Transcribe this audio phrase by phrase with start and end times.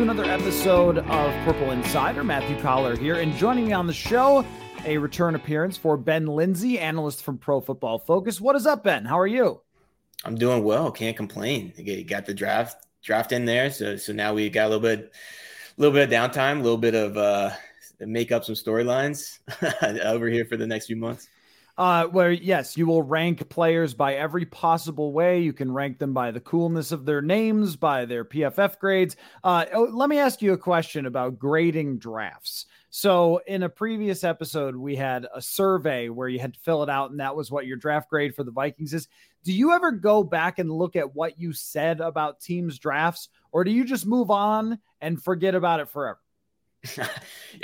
[0.00, 2.24] Another episode of Purple Insider.
[2.24, 4.46] Matthew Coller here, and joining me on the show,
[4.86, 8.40] a return appearance for Ben Linsey, analyst from Pro Football Focus.
[8.40, 9.04] What is up, Ben?
[9.04, 9.60] How are you?
[10.24, 10.90] I'm doing well.
[10.90, 11.74] Can't complain.
[11.76, 15.12] You got the draft draft in there, so so now we got a little bit,
[15.76, 17.50] a little bit of downtime, a little bit of uh,
[18.00, 19.38] make up some storylines
[20.02, 21.28] over here for the next few months.
[21.80, 25.40] Uh, where yes, you will rank players by every possible way.
[25.40, 29.16] You can rank them by the coolness of their names, by their PFF grades.
[29.42, 32.66] Uh, oh, let me ask you a question about grading drafts.
[32.90, 36.90] So, in a previous episode, we had a survey where you had to fill it
[36.90, 39.08] out, and that was what your draft grade for the Vikings is.
[39.42, 43.64] Do you ever go back and look at what you said about teams' drafts, or
[43.64, 46.20] do you just move on and forget about it forever?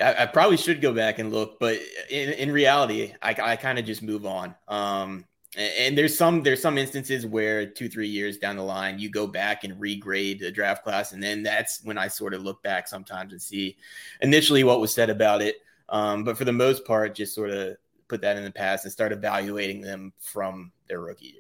[0.03, 1.78] I, probably should go back and look, but
[2.11, 4.55] in, in reality, I, I kind of just move on.
[4.69, 5.25] Um,
[5.56, 9.11] and, and there's some there's some instances where two three years down the line, you
[9.11, 12.62] go back and regrade the draft class, and then that's when I sort of look
[12.62, 13.77] back sometimes and see
[14.20, 15.56] initially what was said about it.
[15.89, 17.77] Um, but for the most part, just sort of
[18.08, 21.36] put that in the past and start evaluating them from their rookie year.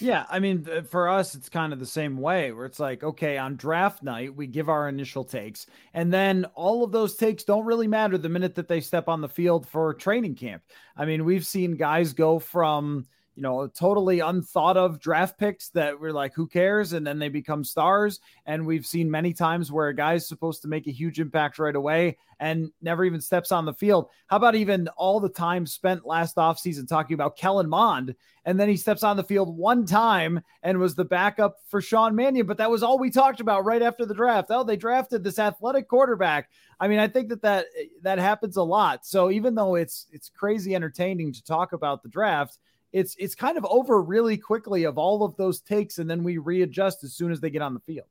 [0.00, 3.36] Yeah, I mean, for us, it's kind of the same way where it's like, okay,
[3.36, 7.66] on draft night, we give our initial takes, and then all of those takes don't
[7.66, 10.62] really matter the minute that they step on the field for training camp.
[10.96, 15.98] I mean, we've seen guys go from, you know, totally unthought of draft picks that
[15.98, 16.92] we're like, who cares?
[16.92, 18.20] And then they become stars.
[18.46, 21.74] And we've seen many times where a guy's supposed to make a huge impact right
[21.74, 24.08] away and never even steps on the field.
[24.28, 28.14] How about even all the time spent last offseason talking about Kellen Mond?
[28.44, 32.14] And then he steps on the field one time and was the backup for Sean
[32.14, 32.46] Mannion.
[32.46, 34.48] But that was all we talked about right after the draft.
[34.50, 36.50] Oh, they drafted this athletic quarterback.
[36.78, 37.66] I mean, I think that that,
[38.02, 39.06] that happens a lot.
[39.06, 42.58] So even though it's it's crazy entertaining to talk about the draft,
[42.94, 46.38] it's it's kind of over really quickly of all of those takes, and then we
[46.38, 48.06] readjust as soon as they get on the field.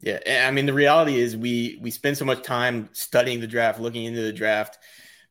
[0.00, 3.80] Yeah, I mean the reality is we we spend so much time studying the draft,
[3.80, 4.78] looking into the draft,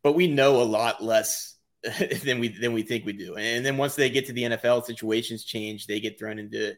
[0.02, 1.54] but we know a lot less
[2.24, 3.36] than we than we think we do.
[3.36, 5.86] And then once they get to the NFL, situations change.
[5.86, 6.74] They get thrown into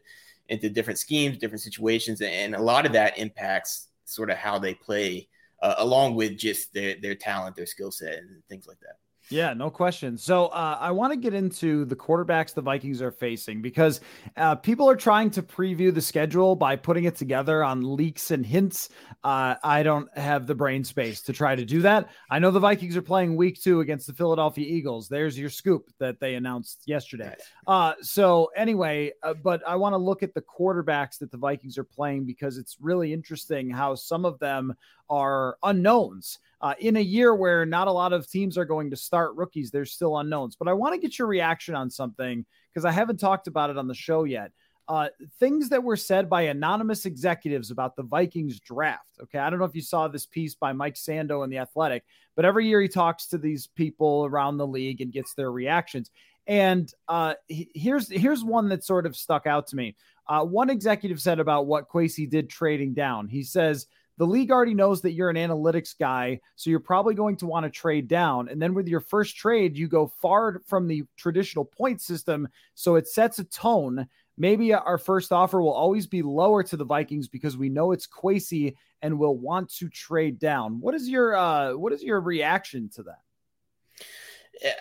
[0.49, 4.75] into different schemes, different situations, and a lot of that impacts sort of how they
[4.75, 5.29] play,
[5.63, 8.97] uh, along with just their their talent, their skill set, and things like that.
[9.29, 10.17] Yeah, no question.
[10.17, 14.01] So uh, I want to get into the quarterbacks the Vikings are facing because
[14.35, 18.45] uh, people are trying to preview the schedule by putting it together on leaks and
[18.45, 18.89] hints.
[19.23, 22.09] Uh, I don't have the brain space to try to do that.
[22.29, 25.07] I know the Vikings are playing week two against the Philadelphia Eagles.
[25.07, 27.33] There's your scoop that they announced yesterday.
[27.65, 31.77] Uh, so anyway, uh, but I want to look at the quarterbacks that the Vikings
[31.77, 34.73] are playing because it's really interesting how some of them
[35.09, 36.39] are unknowns.
[36.61, 39.69] Uh, in a year where not a lot of teams are going to start rookies,
[39.69, 40.55] there's still unknowns.
[40.55, 43.77] But I want to get your reaction on something because I haven't talked about it
[43.77, 44.51] on the show yet.
[44.87, 45.07] Uh,
[45.39, 49.07] things that were said by anonymous executives about the Vikings draft.
[49.21, 49.39] Okay.
[49.39, 52.03] I don't know if you saw this piece by Mike Sando in The Athletic,
[52.35, 56.11] but every year he talks to these people around the league and gets their reactions.
[56.47, 59.95] And uh, he- here's here's one that sort of stuck out to me.
[60.27, 63.27] Uh, one executive said about what Kwesi did trading down.
[63.27, 63.87] He says,
[64.17, 67.65] the league already knows that you're an analytics guy, so you're probably going to want
[67.65, 68.47] to trade down.
[68.49, 72.95] And then with your first trade, you go far from the traditional point system, so
[72.95, 74.07] it sets a tone.
[74.37, 78.07] Maybe our first offer will always be lower to the Vikings because we know it's
[78.07, 80.79] Kwesi and will want to trade down.
[80.79, 83.19] What is your uh, what is your reaction to that?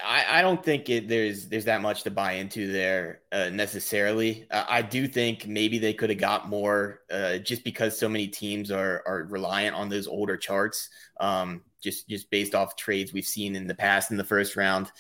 [0.05, 4.47] I, I don't think it, there's there's that much to buy into there uh, necessarily.
[4.51, 8.29] Uh, I do think maybe they could have got more uh, just because so many
[8.29, 10.91] teams are are reliant on those older charts,
[11.21, 14.93] um, just just based off trades we've seen in the past in the first round.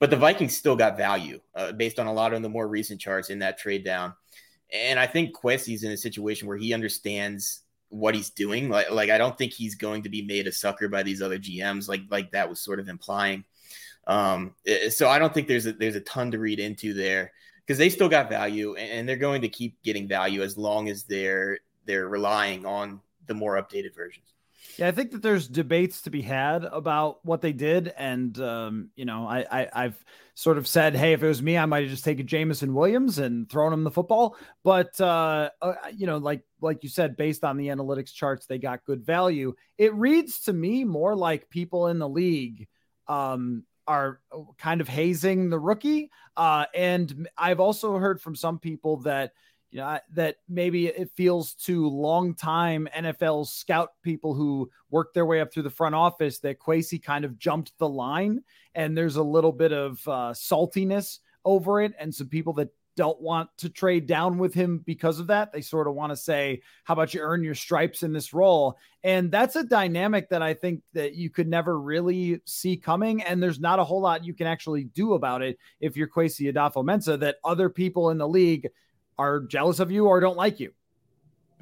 [0.00, 3.00] But the Vikings still got value uh, based on a lot of the more recent
[3.00, 4.14] charts in that trade down.
[4.72, 7.60] And I think Kwesi's in a situation where he understands
[7.90, 8.68] what he's doing.
[8.68, 11.38] Like, like I don't think he's going to be made a sucker by these other
[11.38, 13.44] GMs, like like that was sort of implying.
[14.06, 17.32] Um, eh, so I don't think there's a there's a ton to read into there.
[17.64, 21.04] because they still got value and they're going to keep getting value as long as
[21.04, 24.34] they're they're relying on the more updated versions.
[24.76, 28.90] Yeah, I think that there's debates to be had about what they did, and um,
[28.96, 30.04] you know, I, I have
[30.34, 33.18] sort of said, hey, if it was me, I might have just taken Jameson Williams
[33.18, 34.36] and thrown him the football.
[34.64, 38.58] But uh, uh, you know, like like you said, based on the analytics charts, they
[38.58, 39.54] got good value.
[39.78, 42.66] It reads to me more like people in the league
[43.06, 44.20] um, are
[44.58, 46.10] kind of hazing the rookie.
[46.36, 49.32] Uh, and I've also heard from some people that
[49.70, 55.26] you know, that maybe it feels to long time NFL scout people who work their
[55.26, 58.44] way up through the front office that Kwesi kind of jumped the line
[58.76, 61.92] and there's a little bit of uh, saltiness over it.
[61.98, 65.52] And some people that don't want to trade down with him because of that.
[65.52, 68.78] They sort of want to say, how about you earn your stripes in this role?
[69.02, 73.22] And that's a dynamic that I think that you could never really see coming.
[73.22, 76.52] And there's not a whole lot you can actually do about it if you're Kwesi
[76.52, 78.68] Adofo-Mensah that other people in the league
[79.18, 80.72] are jealous of you or don't like you.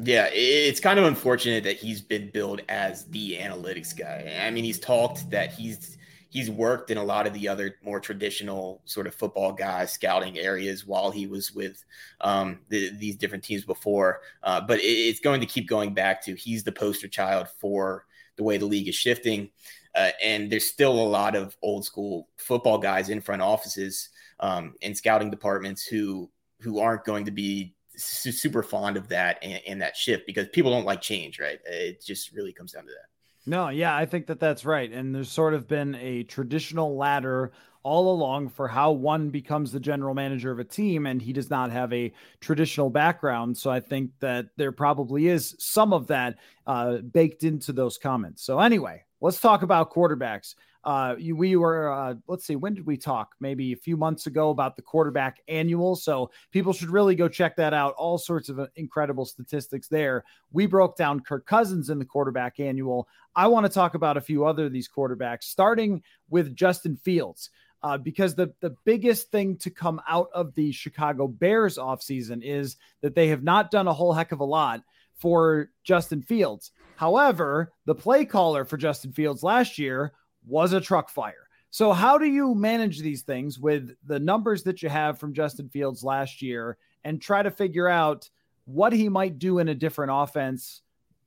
[0.02, 4.34] Yeah, it's kind of unfortunate that he's been billed as the analytics guy.
[4.44, 5.98] I mean, he's talked that he's
[6.32, 10.38] he's worked in a lot of the other more traditional sort of football guys scouting
[10.38, 11.84] areas while he was with
[12.22, 14.22] um, the, these different teams before.
[14.42, 18.06] Uh, but it, it's going to keep going back to he's the poster child for
[18.36, 19.50] the way the league is shifting.
[19.94, 24.08] Uh, and there's still a lot of old school football guys in front offices
[24.40, 26.30] um, and scouting departments who
[26.60, 30.70] who aren't going to be super fond of that and, and, that shift because people
[30.70, 31.58] don't like change, right?
[31.66, 33.11] It just really comes down to that.
[33.46, 34.90] No, yeah, I think that that's right.
[34.90, 37.52] And there's sort of been a traditional ladder
[37.82, 41.50] all along for how one becomes the general manager of a team, and he does
[41.50, 43.56] not have a traditional background.
[43.58, 48.44] So I think that there probably is some of that uh, baked into those comments.
[48.44, 50.54] So, anyway, let's talk about quarterbacks.
[50.84, 53.34] Uh, we were, uh, let's see, when did we talk?
[53.40, 55.94] Maybe a few months ago about the quarterback annual.
[55.94, 57.94] So people should really go check that out.
[57.94, 60.24] All sorts of uh, incredible statistics there.
[60.50, 63.08] We broke down Kirk Cousins in the quarterback annual.
[63.36, 67.50] I want to talk about a few other of these quarterbacks, starting with Justin Fields.
[67.84, 72.76] Uh, because the, the biggest thing to come out of the Chicago Bears offseason is
[73.00, 74.82] that they have not done a whole heck of a lot
[75.16, 76.70] for Justin Fields.
[76.94, 80.12] However, the play caller for Justin Fields last year
[80.46, 81.48] was a truck fire.
[81.70, 85.68] So, how do you manage these things with the numbers that you have from Justin
[85.68, 88.28] Fields last year and try to figure out
[88.66, 90.82] what he might do in a different offense,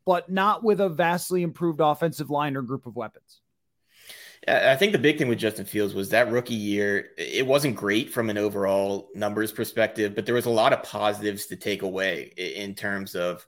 [0.05, 3.41] but not with a vastly improved offensive line or group of weapons?
[4.47, 8.11] I think the big thing with Justin Fields was that rookie year, it wasn't great
[8.11, 12.31] from an overall numbers perspective, but there was a lot of positives to take away
[12.37, 13.45] in terms of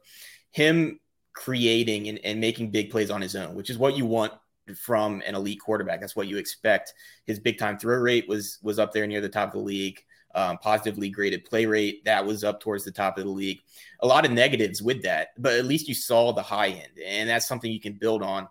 [0.49, 0.99] him
[1.33, 4.33] creating and, and making big plays on his own, which is what you want
[4.75, 6.01] from an elite quarterback.
[6.01, 6.93] That's what you expect.
[7.25, 10.03] His big time throw rate was was up there near the top of the league.
[10.35, 13.59] Um, positively graded play rate that was up towards the top of the league.
[14.01, 17.29] A lot of negatives with that, but at least you saw the high end, and
[17.29, 18.47] that's something you can build on.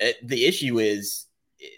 [0.00, 1.26] Uh, the issue is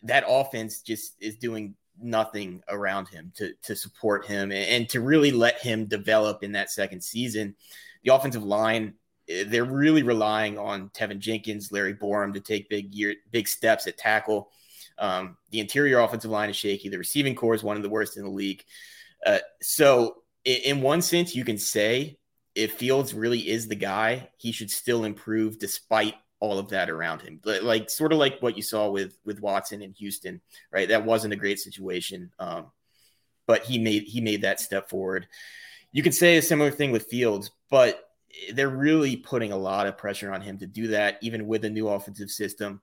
[0.04, 5.00] that offense just is doing nothing around him to to support him and, and to
[5.00, 7.54] really let him develop in that second season.
[8.02, 8.94] The offensive line
[9.26, 13.96] they're really relying on Teven Jenkins, Larry Borom to take big year, big steps at
[13.96, 14.50] tackle.
[14.98, 16.88] Um, the interior offensive line is shaky.
[16.88, 18.64] The receiving core is one of the worst in the league.
[19.24, 22.18] Uh, so, in, in, one sense, you can say
[22.54, 27.22] if Fields really is the guy, he should still improve despite all of that around
[27.22, 27.40] him.
[27.44, 30.88] Like sort of like what you saw with with Watson in Houston, right?
[30.88, 32.66] That wasn't a great situation, um,
[33.46, 35.26] but he made he made that step forward.
[35.90, 38.04] You could say a similar thing with Fields, but
[38.52, 41.70] they're really putting a lot of pressure on him to do that, even with a
[41.70, 42.80] new offensive system.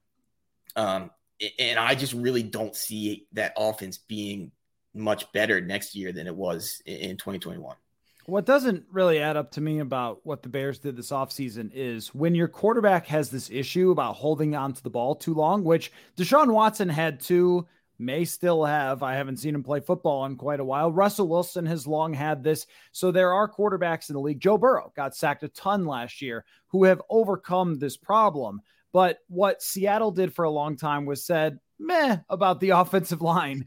[0.76, 1.12] Um,
[1.60, 4.52] and I just really don't see that offense being
[4.94, 7.76] much better next year than it was in 2021.
[8.28, 12.14] What doesn't really add up to me about what the Bears did this offseason is
[12.14, 16.54] when your quarterback has this issue about holding onto the ball too long, which Deshaun
[16.54, 17.68] Watson had too
[18.02, 19.04] may still have.
[19.04, 20.92] I haven't seen him play football in quite a while.
[20.92, 22.68] Russell Wilson has long had this.
[22.92, 24.40] So there are quarterbacks in the league.
[24.40, 28.62] Joe Burrow got sacked a ton last year who have overcome this problem.
[28.92, 33.66] But what Seattle did for a long time was said, meh, about the offensive line.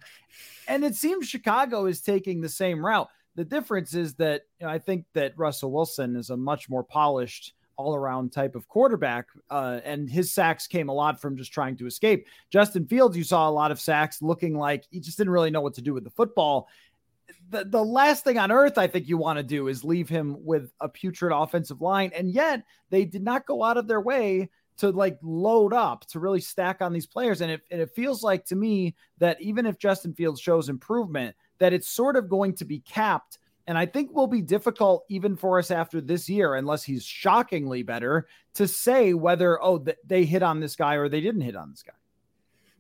[0.68, 3.08] And it seems Chicago is taking the same route.
[3.36, 6.84] The difference is that you know, I think that Russell Wilson is a much more
[6.84, 9.26] polished all around type of quarterback.
[9.50, 12.26] Uh, and his sacks came a lot from just trying to escape.
[12.50, 15.61] Justin Fields, you saw a lot of sacks looking like he just didn't really know
[15.61, 16.69] what to do with the football.
[17.50, 20.37] The, the last thing on earth I think you want to do is leave him
[20.45, 22.11] with a putrid offensive line.
[22.14, 26.19] And yet they did not go out of their way to like load up to
[26.19, 27.40] really stack on these players.
[27.40, 31.37] And it, and it feels like to me that even if Justin Fields shows improvement,
[31.59, 35.37] that it's sort of going to be capped And I think will be difficult even
[35.37, 40.25] for us after this year, unless he's shockingly better, to say whether, oh, th- they
[40.25, 41.94] hit on this guy or they didn't hit on this guy.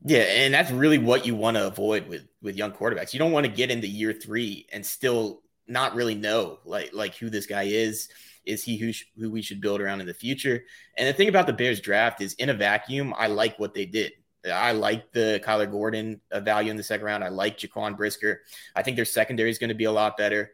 [0.06, 3.14] Yeah, and that's really what you want to avoid with with young quarterbacks.
[3.14, 7.16] You don't want to get into year three and still not really know like like
[7.16, 8.10] who this guy is.
[8.44, 10.64] Is he who sh- who we should build around in the future?
[10.98, 13.86] And the thing about the Bears draft is, in a vacuum, I like what they
[13.86, 14.12] did.
[14.44, 17.24] I like the Kyler Gordon value in the second round.
[17.24, 18.42] I like Jaquan Brisker.
[18.76, 20.50] I think their secondary is going to be a lot better.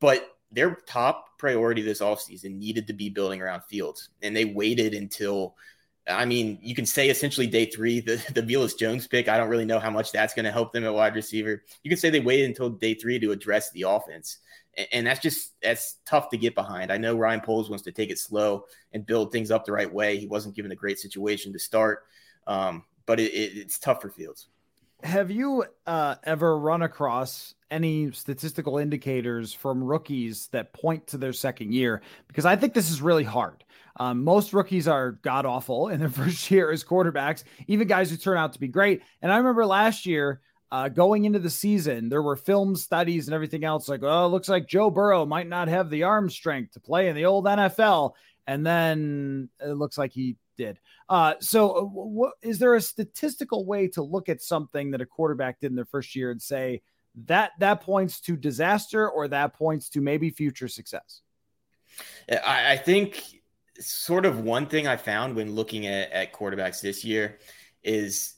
[0.00, 4.10] But their top priority this offseason needed to be building around Fields.
[4.22, 5.56] And they waited until,
[6.08, 9.28] I mean, you can say essentially day three, the, the Velus Jones pick.
[9.28, 11.62] I don't really know how much that's going to help them at wide receiver.
[11.82, 14.38] You can say they waited until day three to address the offense.
[14.76, 16.90] And, and that's just, that's tough to get behind.
[16.90, 19.92] I know Ryan Poles wants to take it slow and build things up the right
[19.92, 20.16] way.
[20.16, 22.04] He wasn't given a great situation to start.
[22.46, 24.48] Um, but it, it, it's tough for Fields.
[25.04, 31.32] Have you uh, ever run across any statistical indicators from rookies that point to their
[31.32, 32.02] second year?
[32.26, 33.62] Because I think this is really hard.
[34.00, 38.16] Um, most rookies are god awful in their first year as quarterbacks, even guys who
[38.16, 39.02] turn out to be great.
[39.22, 40.40] And I remember last year,
[40.70, 44.28] uh, going into the season, there were film studies and everything else like, oh, it
[44.28, 47.44] looks like Joe Burrow might not have the arm strength to play in the old
[47.46, 48.12] NFL.
[48.46, 50.78] And then it looks like he did.
[51.08, 55.06] Uh, so, uh, what, is there a statistical way to look at something that a
[55.06, 56.82] quarterback did in their first year and say
[57.26, 61.22] that that points to disaster or that points to maybe future success?
[62.30, 63.24] I, I think
[63.80, 67.38] sort of one thing I found when looking at, at quarterbacks this year
[67.82, 68.34] is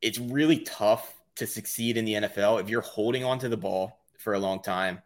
[0.00, 4.34] it's really tough to succeed in the NFL if you're holding onto the ball for
[4.34, 5.02] a long time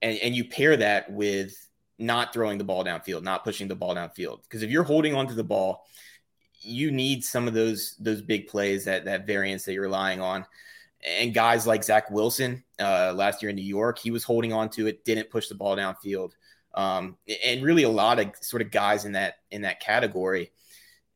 [0.00, 1.54] and, and you pair that with
[2.02, 4.42] not throwing the ball downfield, not pushing the ball downfield.
[4.42, 5.86] Because if you're holding onto the ball,
[6.60, 10.44] you need some of those those big plays that that variance that you're relying on.
[11.18, 14.70] And guys like Zach Wilson uh, last year in New York, he was holding on
[14.70, 16.32] to it, didn't push the ball downfield.
[16.74, 20.52] Um, and really a lot of sort of guys in that in that category.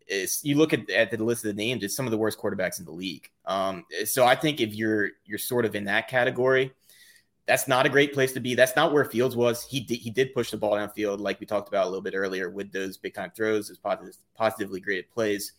[0.08, 2.38] Is you look at, at the list of the names, it's some of the worst
[2.38, 3.28] quarterbacks in the league.
[3.44, 6.72] Um, so I think if you're you're sort of in that category,
[7.46, 8.54] that's not a great place to be.
[8.54, 9.64] That's not where Fields was.
[9.64, 12.14] He did, he did push the ball downfield, like we talked about a little bit
[12.14, 15.52] earlier, with those big time throws, those positive, positively graded plays.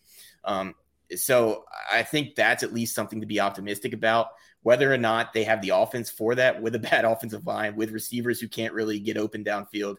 [0.44, 0.74] Um,
[1.16, 4.28] so I think that's at least something to be optimistic about.
[4.62, 7.90] Whether or not they have the offense for that, with a bad offensive line, with
[7.90, 9.96] receivers who can't really get open downfield,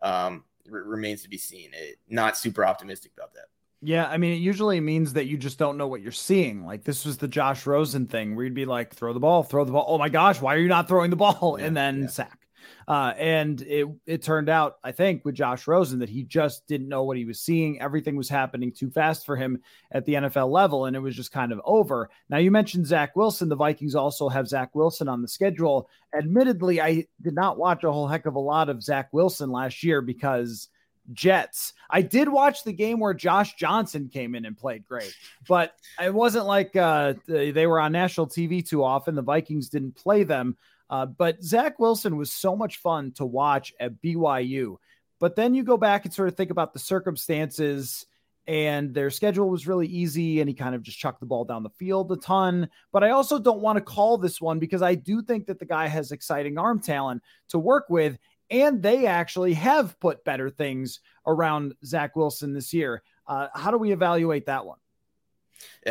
[0.00, 1.70] um, r- remains to be seen.
[1.74, 3.46] It, not super optimistic about that.
[3.82, 6.64] Yeah, I mean, it usually means that you just don't know what you're seeing.
[6.64, 9.64] Like this was the Josh Rosen thing where you'd be like, throw the ball, throw
[9.64, 9.84] the ball.
[9.86, 11.56] Oh my gosh, why are you not throwing the ball?
[11.58, 12.08] Yeah, and then yeah.
[12.08, 12.46] sack.
[12.88, 16.88] Uh, and it it turned out, I think, with Josh Rosen that he just didn't
[16.88, 17.80] know what he was seeing.
[17.80, 21.32] Everything was happening too fast for him at the NFL level, and it was just
[21.32, 22.08] kind of over.
[22.28, 23.48] Now you mentioned Zach Wilson.
[23.48, 25.88] The Vikings also have Zach Wilson on the schedule.
[26.16, 29.82] Admittedly, I did not watch a whole heck of a lot of Zach Wilson last
[29.82, 30.68] year because
[31.12, 31.72] Jets.
[31.90, 35.14] I did watch the game where Josh Johnson came in and played great,
[35.48, 39.14] but it wasn't like uh, they were on national TV too often.
[39.14, 40.56] The Vikings didn't play them.
[40.88, 44.76] Uh, but Zach Wilson was so much fun to watch at BYU.
[45.18, 48.06] But then you go back and sort of think about the circumstances,
[48.46, 51.62] and their schedule was really easy, and he kind of just chucked the ball down
[51.62, 52.68] the field a ton.
[52.92, 55.64] But I also don't want to call this one because I do think that the
[55.64, 58.18] guy has exciting arm talent to work with
[58.50, 63.02] and they actually have put better things around Zach Wilson this year.
[63.26, 64.78] Uh, how do we evaluate that one?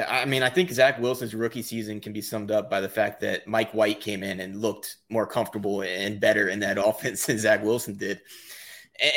[0.07, 3.21] I mean, I think Zach Wilson's rookie season can be summed up by the fact
[3.21, 7.39] that Mike White came in and looked more comfortable and better in that offense than
[7.39, 8.21] Zach Wilson did.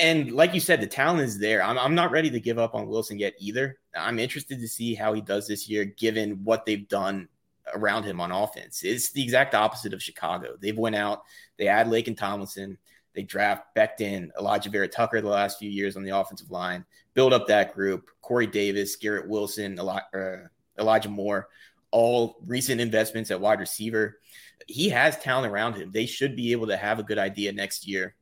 [0.01, 1.63] And like you said, the talent is there.
[1.63, 3.79] I'm, I'm not ready to give up on Wilson yet either.
[3.97, 7.29] I'm interested to see how he does this year, given what they've done
[7.75, 8.83] around him on offense.
[8.83, 10.57] It's the exact opposite of Chicago.
[10.61, 11.23] They've went out,
[11.59, 12.79] they add Laken Tomlinson,
[13.19, 16.85] they draft Becton, Alijah Vera-Tucker the last few years on the offensive line,
[17.15, 18.11] build up that group.
[18.23, 20.37] Corey Davis, Garrett Wilson, uh,
[20.79, 21.49] Elijah Moore,
[21.91, 24.21] all recent investments at wide receiver.
[24.69, 25.91] He has talent around him.
[25.91, 28.15] They should be able to have a good idea next year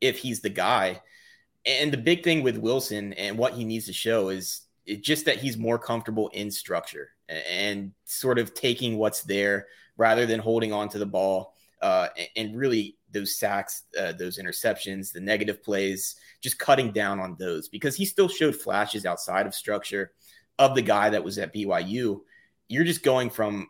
[0.00, 1.02] if he's the guy.
[1.64, 4.60] And the big thing with Wilson and what he needs to show is
[5.00, 10.38] just that he's more comfortable in structure and sort of taking what's there rather than
[10.38, 15.62] holding on to the ball uh, and really those sacks, uh, those interceptions, the negative
[15.62, 20.12] plays, just cutting down on those because he still showed flashes outside of structure
[20.58, 22.20] of the guy that was at BYU.
[22.68, 23.68] You're just going from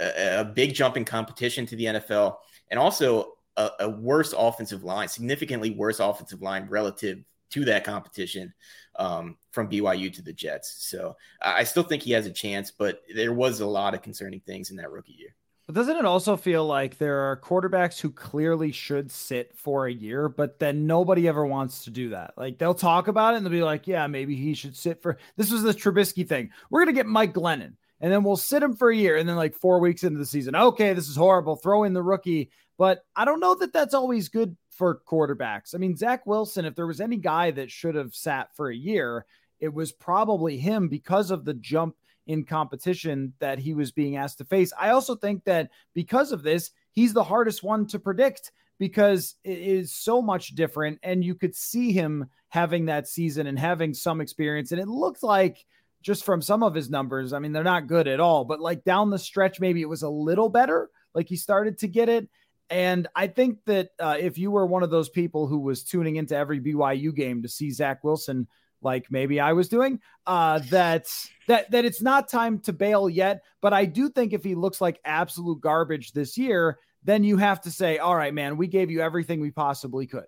[0.00, 2.36] a, a big jump in competition to the NFL
[2.70, 8.52] and also a, a, worse offensive line, significantly worse offensive line relative to that competition
[8.96, 10.88] um, from BYU to the Jets.
[10.88, 14.40] So I still think he has a chance, but there was a lot of concerning
[14.40, 15.34] things in that rookie year.
[15.66, 19.92] But doesn't it also feel like there are quarterbacks who clearly should sit for a
[19.92, 22.34] year, but then nobody ever wants to do that?
[22.36, 25.16] Like they'll talk about it and they'll be like, yeah, maybe he should sit for
[25.36, 26.50] this was the Trubisky thing.
[26.68, 29.16] We're going to get Mike Glennon and then we'll sit him for a year.
[29.16, 31.56] And then, like four weeks into the season, okay, this is horrible.
[31.56, 32.50] Throw in the rookie.
[32.76, 35.74] But I don't know that that's always good for quarterbacks.
[35.74, 38.76] I mean, Zach Wilson, if there was any guy that should have sat for a
[38.76, 39.24] year,
[39.60, 44.38] it was probably him because of the jump in competition that he was being asked
[44.38, 44.72] to face.
[44.78, 49.58] I also think that because of this, he's the hardest one to predict because it
[49.58, 50.98] is so much different.
[51.02, 54.72] And you could see him having that season and having some experience.
[54.72, 55.64] And it looked like
[56.02, 58.84] just from some of his numbers, I mean, they're not good at all, but like
[58.84, 60.90] down the stretch, maybe it was a little better.
[61.14, 62.28] Like he started to get it.
[62.70, 66.16] And I think that uh, if you were one of those people who was tuning
[66.16, 68.48] into every BYU game to see Zach Wilson
[68.84, 71.06] like maybe I was doing, uh, that
[71.48, 73.42] that that it's not time to bail yet.
[73.60, 77.60] But I do think if he looks like absolute garbage this year, then you have
[77.62, 80.26] to say, all right, man, we gave you everything we possibly could.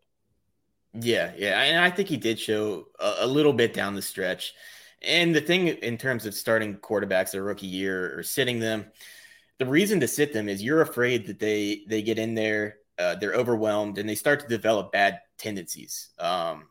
[0.99, 4.55] Yeah, yeah, and I think he did show a, a little bit down the stretch.
[5.03, 8.87] And the thing in terms of starting quarterbacks a rookie year or sitting them,
[9.59, 13.15] the reason to sit them is you're afraid that they they get in there, uh,
[13.17, 16.11] they're overwhelmed, and they start to develop bad tendencies.
[16.19, 16.69] Um,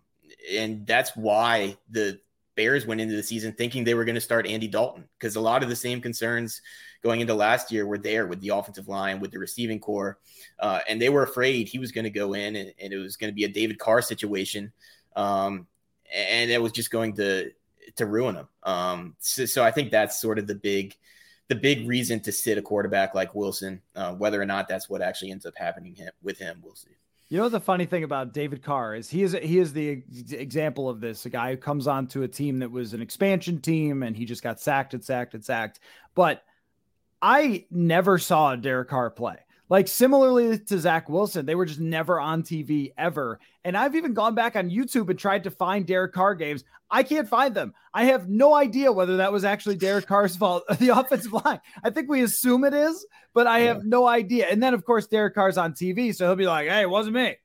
[0.51, 2.19] and that's why the
[2.55, 5.41] Bears went into the season thinking they were going to start Andy Dalton because a
[5.41, 6.61] lot of the same concerns
[7.03, 10.17] going into last year were there with the offensive line, with the receiving core,
[10.59, 13.17] uh, and they were afraid he was going to go in and, and, it was
[13.17, 14.71] going to be a David Carr situation,
[15.15, 15.67] um,
[16.13, 17.51] and it was just going to
[17.97, 18.47] to ruin him.
[18.63, 20.95] Um, so, so, I think that's sort of the big
[21.47, 23.81] the big reason to sit a quarterback like Wilson.
[23.95, 26.95] Uh, whether or not that's what actually ends up happening with him, we'll see.
[27.27, 30.87] You know the funny thing about David Carr is he is he is the example
[30.87, 31.25] of this.
[31.25, 34.43] A guy who comes onto a team that was an expansion team and he just
[34.43, 35.79] got sacked and sacked and sacked.
[36.13, 36.43] But
[37.21, 39.37] I never saw Derek Carr play.
[39.69, 43.39] Like similarly to Zach Wilson, they were just never on TV ever.
[43.63, 46.63] And I've even gone back on YouTube and tried to find Derek Carr games.
[46.91, 47.73] I can't find them.
[47.93, 51.59] I have no idea whether that was actually Derek Carr's fault, the offensive line.
[51.83, 54.47] I think we assume it is, but I have no idea.
[54.49, 57.15] And then of course Derek Carr's on TV, so he'll be like, "Hey, it wasn't
[57.15, 57.35] me."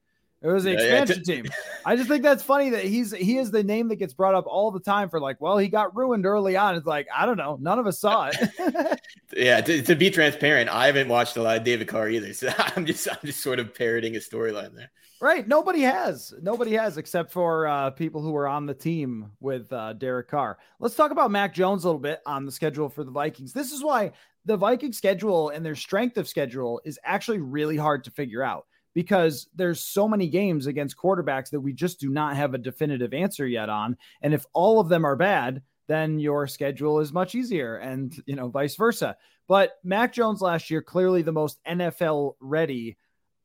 [0.43, 1.35] It was the yeah, expansion yeah.
[1.35, 1.53] team.
[1.85, 4.47] I just think that's funny that he's he is the name that gets brought up
[4.47, 6.77] all the time for like, well, he got ruined early on.
[6.77, 9.01] It's like I don't know, none of us saw it.
[9.37, 12.51] yeah, to, to, be transparent, I haven't watched a lot of David Carr either, so
[12.59, 14.91] I'm just I'm just sort of parroting a storyline there.
[15.21, 19.71] Right, nobody has, nobody has, except for uh, people who were on the team with
[19.71, 20.57] uh, Derek Carr.
[20.79, 23.53] Let's talk about Mac Jones a little bit on the schedule for the Vikings.
[23.53, 24.13] This is why
[24.47, 28.65] the Viking schedule and their strength of schedule is actually really hard to figure out
[28.95, 33.15] because there's so many games against quarterbacks that we just do not have a definitive
[33.15, 33.97] answer yet on.
[34.23, 38.37] And if all of them are bad, then your schedule is much easier and, you
[38.37, 39.17] know, vice versa.
[39.49, 42.97] But Mac Jones last year, clearly the most NFL ready.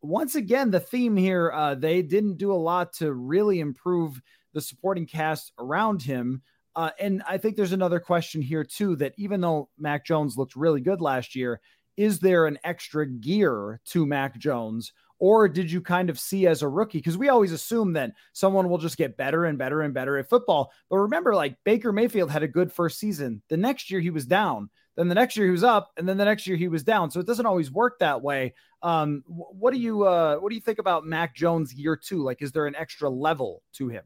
[0.01, 4.21] Once again, the theme here, uh, they didn't do a lot to really improve
[4.53, 6.43] the supporting cast around him.
[6.75, 10.55] Uh, and I think there's another question here, too, that even though Mac Jones looked
[10.55, 11.59] really good last year,
[11.97, 14.93] is there an extra gear to Mac Jones?
[15.19, 16.97] Or did you kind of see as a rookie?
[16.97, 20.29] Because we always assume that someone will just get better and better and better at
[20.29, 20.71] football.
[20.89, 23.41] But remember, like Baker Mayfield had a good first season.
[23.49, 24.69] The next year he was down.
[24.95, 27.11] Then the next year he was up, and then the next year he was down.
[27.11, 28.53] So it doesn't always work that way.
[28.81, 32.23] Um, what do you uh, what do you think about Mac Jones year two?
[32.23, 34.03] Like, is there an extra level to him?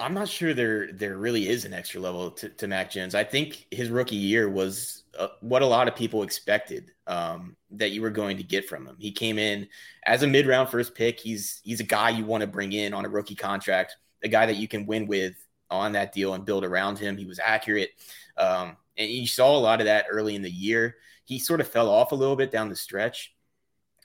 [0.00, 3.14] I'm not sure there there really is an extra level to, to Mac Jones.
[3.14, 7.90] I think his rookie year was uh, what a lot of people expected um, that
[7.90, 8.96] you were going to get from him.
[8.98, 9.68] He came in
[10.06, 11.20] as a mid round first pick.
[11.20, 14.46] He's he's a guy you want to bring in on a rookie contract, a guy
[14.46, 15.34] that you can win with
[15.70, 17.18] on that deal and build around him.
[17.18, 17.90] He was accurate,
[18.38, 20.96] um, and you saw a lot of that early in the year.
[21.26, 23.34] He sort of fell off a little bit down the stretch,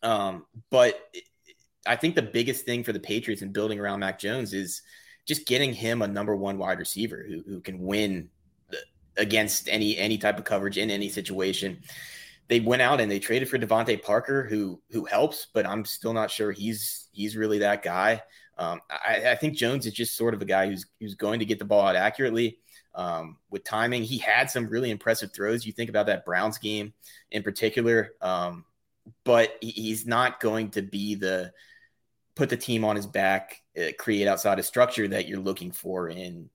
[0.03, 0.99] um, but
[1.87, 4.81] I think the biggest thing for the Patriots in building around Mac Jones is
[5.25, 8.29] just getting him a number one wide receiver who, who can win
[9.17, 11.79] against any any type of coverage in any situation.
[12.47, 16.13] They went out and they traded for DeVante Parker, who who helps, but I'm still
[16.13, 18.21] not sure he's he's really that guy.
[18.57, 21.45] Um, I, I, think Jones is just sort of a guy who's who's going to
[21.45, 22.59] get the ball out accurately
[22.93, 24.03] um, with timing.
[24.03, 25.65] He had some really impressive throws.
[25.65, 26.93] You think about that Browns game
[27.31, 28.63] in particular, um,
[29.25, 31.51] but he's not going to be the
[32.35, 36.09] put the team on his back, uh, create outside of structure that you're looking for
[36.09, 36.49] in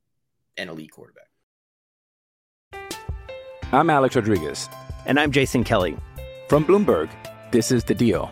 [0.57, 1.27] an elite quarterback.
[3.73, 4.69] I'm Alex Rodriguez.
[5.07, 5.97] And I'm Jason Kelly.
[6.49, 7.09] From Bloomberg,
[7.53, 8.31] this is The Deal.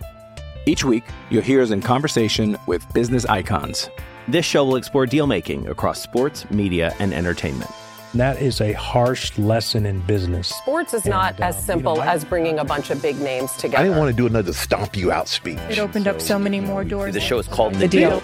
[0.66, 3.88] Each week, you'll hear us in conversation with business icons.
[4.26, 7.70] This show will explore deal making across sports, media, and entertainment
[8.14, 10.48] that is a harsh lesson in business.
[10.48, 13.02] Sports is not And, as um, you simple know, I- as bringing a bunch of
[13.02, 13.78] big names together.
[13.78, 15.58] I didn't want to do another stomp you out speech.
[15.68, 17.14] It opened up so many more doors.
[17.14, 18.22] The show is called The Deal.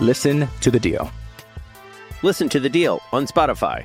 [0.00, 1.08] Listen to the deal.
[2.22, 3.84] Listen to the deal on Spotify.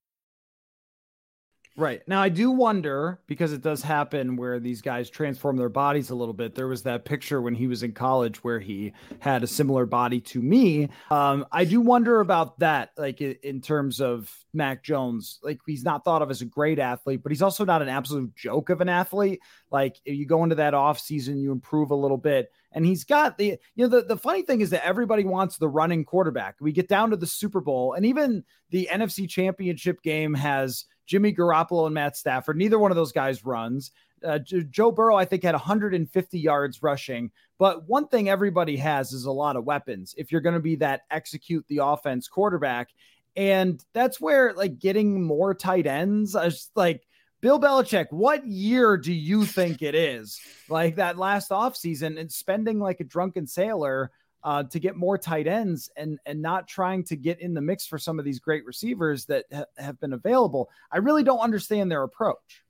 [1.77, 2.01] Right.
[2.05, 6.15] Now, I do wonder because it does happen where these guys transform their bodies a
[6.15, 6.53] little bit.
[6.53, 10.19] There was that picture when he was in college where he had a similar body
[10.21, 10.89] to me.
[11.09, 15.39] Um, I do wonder about that, like in terms of Mac Jones.
[15.41, 18.35] Like, he's not thought of as a great athlete, but he's also not an absolute
[18.35, 19.39] joke of an athlete.
[19.71, 22.51] Like, you go into that off season, you improve a little bit.
[22.73, 25.69] And he's got the, you know, the, the funny thing is that everybody wants the
[25.69, 26.55] running quarterback.
[26.59, 31.33] We get down to the Super Bowl, and even the NFC Championship game has Jimmy
[31.33, 32.55] Garoppolo and Matt Stafford.
[32.55, 33.91] Neither one of those guys runs.
[34.23, 37.31] Uh, Joe Burrow, I think, had 150 yards rushing.
[37.59, 40.15] But one thing everybody has is a lot of weapons.
[40.17, 42.91] If you're going to be that execute the offense quarterback,
[43.35, 47.05] and that's where like getting more tight ends, I was like,
[47.41, 50.39] Bill Belichick, what year do you think it is?
[50.69, 54.11] Like that last offseason and spending like a drunken sailor
[54.43, 57.85] uh, to get more tight ends and and not trying to get in the mix
[57.85, 60.69] for some of these great receivers that ha- have been available.
[60.91, 62.63] I really don't understand their approach.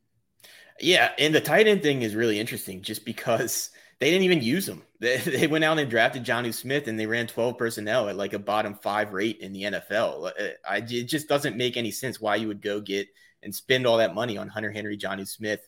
[0.79, 4.65] Yeah, and the tight end thing is really interesting just because they didn't even use
[4.65, 4.83] them.
[5.01, 8.33] They, they went out and drafted Jonnu Smith and they ran 12 personnel at like
[8.33, 10.27] a bottom five rate in the NFL.
[10.27, 13.07] Uh, I, it just doesn't make any sense why you would go get
[13.41, 15.67] and spend all that money on Hunter Henry, Jonnu Smith,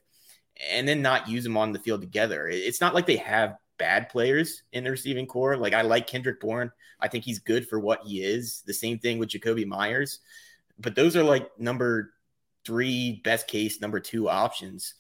[0.71, 2.47] and then not use them on the field together.
[2.47, 5.57] It's not like they have bad players in the receiving core.
[5.57, 6.71] Like I like Kendrick Bourne.
[7.01, 8.63] I think he's good for what he is.
[8.65, 10.19] The same thing with Jakobi Meyers.
[10.79, 12.13] But those are like number
[12.65, 14.93] three, best case, number two options.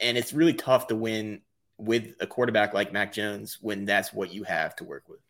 [0.00, 1.40] And it's really tough to win
[1.78, 5.20] with a quarterback like Mac Jones when that's what you have to work with.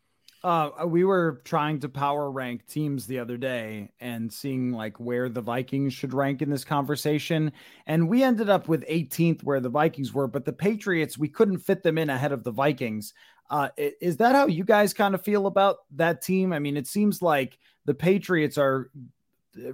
[0.42, 5.28] Uh, we were trying to power rank teams the other day and seeing like where
[5.28, 7.52] the Vikings should rank in this conversation.
[7.86, 11.58] And we ended up with 18th where the Vikings were, but the Patriots, we couldn't
[11.58, 13.12] fit them in ahead of the Vikings.
[13.50, 16.54] Uh, is that how you guys kind of feel about that team?
[16.54, 18.90] I mean, it seems like the Patriots are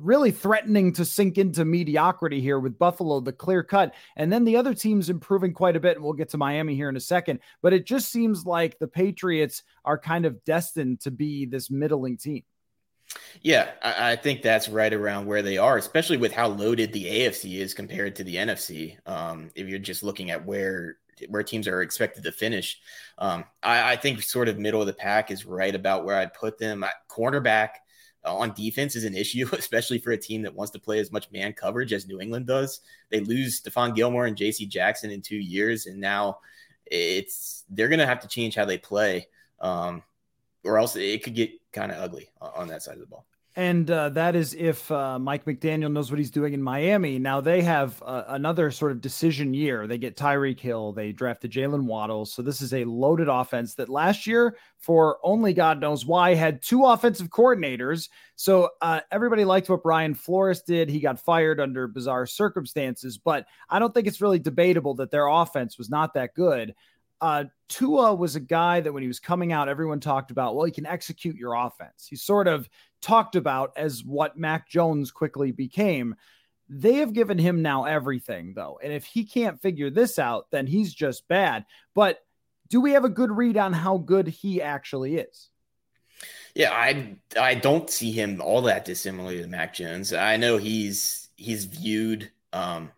[0.01, 3.95] really threatening to sink into mediocrity here with Buffalo, the clear cut.
[4.17, 5.97] And then the other teams improving quite a bit.
[5.97, 7.41] And we'll get to Miami here in a second.
[7.63, 12.17] But it just seems like the Patriots are kind of destined to be this middling
[12.17, 12.43] team.
[13.43, 17.05] Yeah, I, I think that's right around where they are, especially with how loaded the
[17.05, 18.97] AFC is compared to the NFC.
[19.07, 22.79] Um, if you're just looking at where where teams are expected to finish,
[23.19, 26.35] um, I, I think sort of middle of the pack is right about where I'd
[26.35, 26.83] put them.
[26.85, 27.69] I, cornerback
[28.27, 31.31] on defense is an issue, especially for a team that wants to play as much
[31.31, 32.81] man coverage as New England does.
[33.11, 34.67] They lose Stephon Gilmore and J.C.
[34.67, 36.39] Jackson in two years, and now
[36.87, 39.29] it's they're going to have to change how they play,
[39.61, 40.03] um,
[40.65, 43.27] or else it could get kind of ugly on that side of the ball.
[43.59, 47.19] And uh, that is if uh, Mike McDaniel knows what he's doing in Miami.
[47.19, 49.87] Now they have uh, another sort of decision year.
[49.87, 50.93] They get Tyreek Hill.
[50.93, 52.35] They drafted Jalen Waddles.
[52.35, 56.61] So this is a loaded offense that last year, for only God knows why, had
[56.61, 58.11] two offensive coordinators.
[58.35, 60.91] So uh, everybody liked what Brian Flores did.
[60.91, 65.29] He got fired under bizarre circumstances, but I don't think it's really debatable that their
[65.29, 66.75] offense was not that good.
[67.23, 70.67] Uh, Tua was a guy that when he was coming out, everyone talked about, well,
[70.67, 72.07] he can execute your offense.
[72.07, 72.69] He's sort of
[73.07, 76.17] talked about as what Mac Jones quickly became.
[76.69, 78.81] They have given him now everything, though.
[78.83, 81.65] And if he can't figure this out, then he's just bad.
[81.95, 82.19] But
[82.69, 85.51] do we have a good read on how good he actually is?
[86.57, 90.13] Yeah, I I don't see him all that dissimilar to Mac Jones.
[90.13, 92.91] I know he's he's viewed um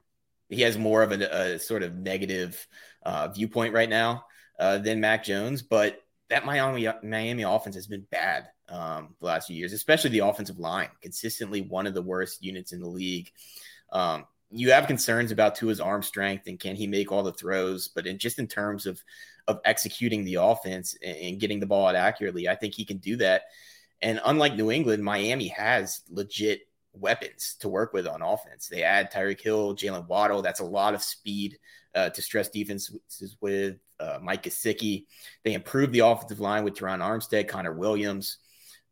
[0.48, 2.66] he has more of a, a sort of negative
[3.02, 4.24] uh, viewpoint right now
[4.58, 9.46] uh, than Mac Jones, but that Miami Miami offense has been bad um, the last
[9.46, 13.30] few years, especially the offensive line, consistently one of the worst units in the league.
[13.92, 17.88] Um, you have concerns about Tua's arm strength and can he make all the throws,
[17.88, 19.02] but in just in terms of
[19.46, 22.98] of executing the offense and, and getting the ball out accurately, I think he can
[22.98, 23.44] do that.
[24.02, 26.60] And unlike New England, Miami has legit
[26.92, 28.68] weapons to work with on offense.
[28.68, 30.42] They add Tyreek Hill, Jalen Waddle.
[30.42, 31.58] That's a lot of speed
[31.94, 35.06] uh, to stress defenses with uh, Mike Gesicki.
[35.44, 38.38] They improved the offensive line with Terron Armstead, Connor Williams.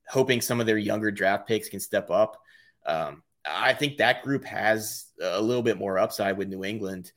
[0.08, 2.40] Hoping some of their younger draft picks can step up.
[2.84, 7.12] Um, I think that group has a little bit more upside with New England,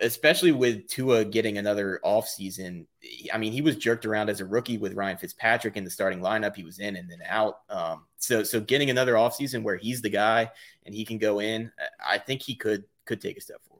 [0.00, 2.86] especially with Tua getting another offseason.
[3.32, 6.20] I mean, he was jerked around as a rookie with Ryan Fitzpatrick in the starting
[6.20, 6.54] lineup.
[6.54, 7.58] He was in and then out.
[7.68, 10.50] Um, so, so getting another offseason where he's the guy
[10.84, 11.72] and he can go in,
[12.04, 13.75] I think he could could take a step forward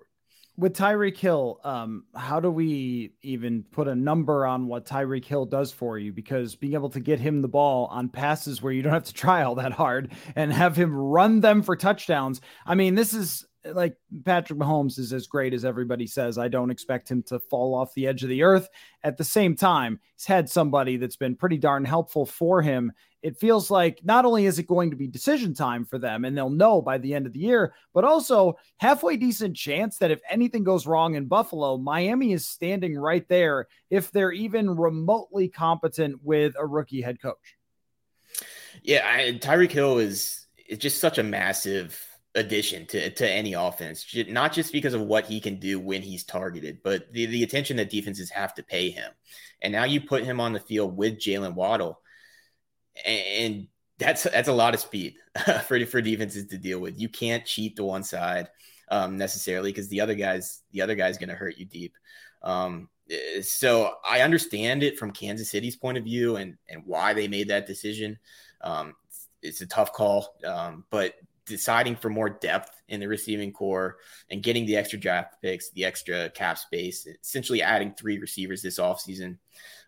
[0.59, 5.45] with Tyreek Hill, um, how do we even put a number on what Tyreek Hill
[5.45, 6.12] does for you?
[6.12, 9.14] Because being able to get him the ball on passes where you don't have to
[9.14, 12.40] try all that hard and have him run them for touchdowns.
[12.64, 16.38] I mean, this is like Patrick Mahomes is as great as everybody says.
[16.38, 18.69] I don't expect him to fall off the edge of the earth.
[19.03, 22.92] At the same time, he's had somebody that's been pretty darn helpful for him.
[23.27, 26.39] It feels like not only is it going to be decision time for them and
[26.39, 30.21] they'll know by the end of the year, but also halfway decent chance that if
[30.31, 36.23] anything goes wrong in Buffalo, Miami is standing right there if they're even remotely competent
[36.23, 37.57] with a rookie head coach.
[38.85, 42.01] Yeah, Tyreek Hill is is just such a massive
[42.37, 46.23] addition to, to any offense, not just because of what he can do when he's
[46.23, 49.11] targeted, but the, the attention that defenses have to pay him.
[49.62, 51.99] And now you put him on the field with Jalen Waddle,
[53.05, 55.17] and that's that's a lot of speed
[55.67, 57.01] for for defenses to deal with.
[57.01, 58.49] You can't cheat the one side
[58.91, 61.95] um, necessarily because the other guys the other guy's going to hurt you deep.
[62.43, 67.15] Um, eh, so I understand it from Kansas City's point of view and and why
[67.15, 68.19] they made that decision.
[68.61, 68.95] Um,
[69.43, 71.15] it's a tough call, um, but
[71.47, 73.99] deciding for more depth in the receiving core
[74.31, 78.81] and getting the extra draft picks, the extra cap space, essentially adding three receivers this
[78.81, 79.39] offseason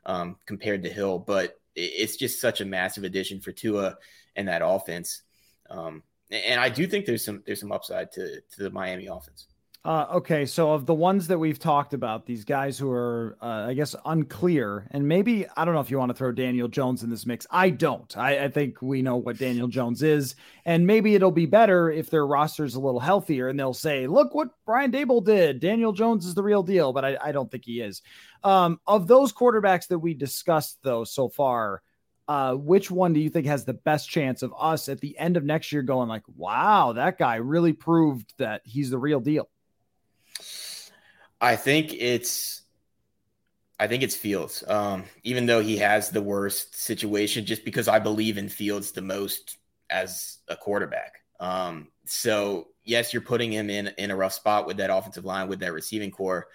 [0.06, 1.18] um, compared to Hill.
[1.18, 3.96] But it's just such a massive addition for Tua
[4.36, 5.22] and that offense.
[5.70, 9.46] Um, and I do think there's some there's some upside to to the Miami offense.
[9.88, 13.68] Uh, okay, so of the ones that we've talked about, these guys who are, uh,
[13.68, 17.02] I guess, unclear, and maybe I don't know if you want to throw Daniel Jones
[17.02, 17.46] in this mix.
[17.50, 18.14] I don't.
[18.14, 22.10] I, I, think we know what Daniel Jones is, and maybe it'll be better if
[22.10, 25.58] their roster's a little healthier, and they'll say, "Look what Brian Daboll did.
[25.58, 28.02] Daniel Jones is the real deal," but I, I don't think he is.
[28.44, 31.80] Um, of those quarterbacks that we discussed, though, so far,
[32.28, 35.38] uh, which one do you think has the best chance of us at the end
[35.38, 39.48] of next year going like, "Wow, that guy really proved that he's the real deal"?
[41.40, 42.62] I think it's
[43.78, 44.64] I think it's Fields.
[44.66, 49.02] Um, even though he has the worst situation, just because I believe in Fields the
[49.02, 49.56] most
[49.88, 51.20] as a quarterback.
[51.40, 55.48] Um, so yes, you're putting him in in a rough spot with that offensive line,
[55.48, 56.48] with that receiving core.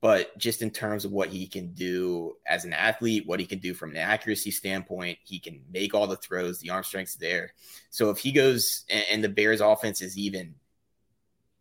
[0.00, 3.60] But just in terms of what he can do as an athlete, what he can
[3.60, 7.54] do from an accuracy standpoint, he can make all the throws, the arm strength's there.
[7.90, 10.56] So if he goes and, and the Bears offense is even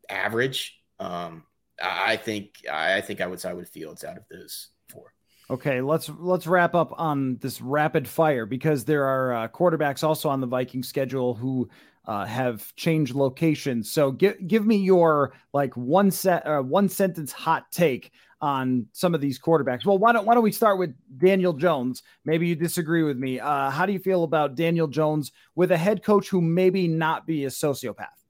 [0.10, 1.44] average, um,
[1.82, 5.14] I think I think I would side with Fields out of those four.
[5.50, 10.30] Okay, let's let's wrap up on this rapid fire because there are uh, quarterbacks also
[10.30, 11.70] on the Viking schedule who
[12.06, 13.92] uh, have changed locations.
[13.92, 19.14] So give give me your like one set uh, one sentence hot take on some
[19.14, 19.86] of these quarterbacks.
[19.86, 22.02] Well, why don't why don't we start with Daniel Jones?
[22.26, 23.40] Maybe you disagree with me.
[23.40, 27.28] Uh, how do you feel about Daniel Jones with a head coach who maybe not
[27.28, 28.21] be a sociopath?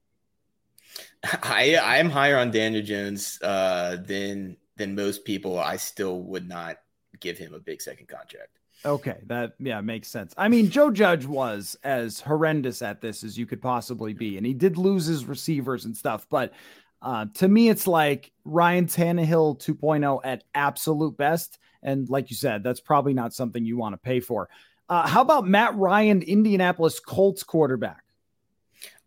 [1.42, 5.58] I I am higher on Daniel Jones uh, than than most people.
[5.58, 6.78] I still would not
[7.20, 8.58] give him a big second contract.
[8.84, 10.34] Okay, that yeah makes sense.
[10.36, 14.46] I mean, Joe Judge was as horrendous at this as you could possibly be, and
[14.46, 16.26] he did lose his receivers and stuff.
[16.28, 16.52] But
[17.00, 21.58] uh, to me, it's like Ryan Tannehill 2.0 at absolute best.
[21.82, 24.48] And like you said, that's probably not something you want to pay for.
[24.88, 28.04] Uh, how about Matt Ryan, Indianapolis Colts quarterback?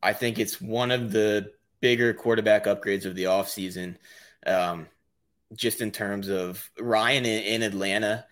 [0.04, 3.96] I think it's one of the bigger quarterback upgrades of the offseason.
[4.46, 4.88] Um,
[5.54, 8.26] just in terms of Ryan in, in, Atlanta,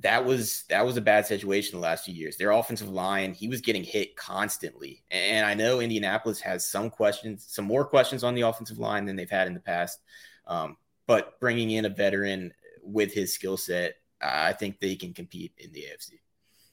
[0.00, 2.36] that was that was a bad situation the last few years.
[2.36, 5.02] Their offensive line, he was getting hit constantly.
[5.10, 9.16] And I know Indianapolis has some questions, some more questions on the offensive line than
[9.16, 10.00] they've had in the past.
[10.46, 15.52] Um, but bringing in a veteran with his skill set, I think they can compete
[15.58, 16.18] in the AFC.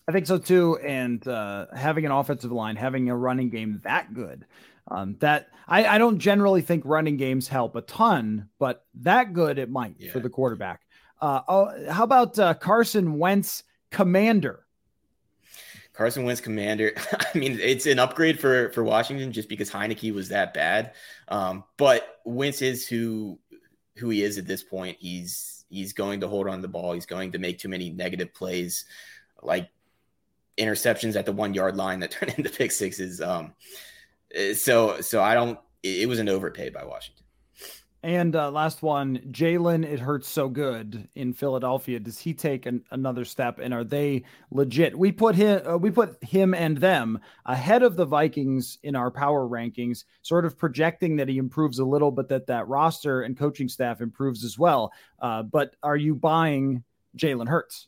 [0.08, 0.78] I think so too.
[0.80, 4.46] And uh, having an offensive line, having a running game that good,
[4.88, 9.58] um, that I, I, don't generally think running games help a ton, but that good
[9.58, 10.12] it might yeah.
[10.12, 10.82] for the quarterback.
[11.22, 14.66] Uh, oh, how about uh, Carson Wentz, Commander?
[15.94, 16.94] Carson Wentz, Commander.
[17.34, 20.94] I mean, it's an upgrade for for Washington just because Heinicke was that bad.
[21.28, 23.40] Um, but Wentz is who
[23.98, 24.98] who he is at this point.
[25.00, 26.94] He's he's going to hold on the ball.
[26.94, 28.86] He's going to make too many negative plays,
[29.42, 29.70] like
[30.58, 33.22] interceptions at the one yard line that turn into pick sixes.
[33.22, 33.54] Um,
[34.56, 35.60] so so I don't.
[35.82, 37.26] It, was an overpay by Washington.
[38.04, 42.02] And uh, last one, Jalen, it hurts so good in Philadelphia.
[42.02, 43.60] Does he take an, another step?
[43.60, 44.98] And are they legit?
[44.98, 49.10] We put him, uh, we put him and them ahead of the Vikings in our
[49.10, 53.38] power rankings, sort of projecting that he improves a little, but that that roster and
[53.38, 54.92] coaching staff improves as well.
[55.20, 56.84] Uh, but are you buying
[57.18, 57.88] Jalen Hurts?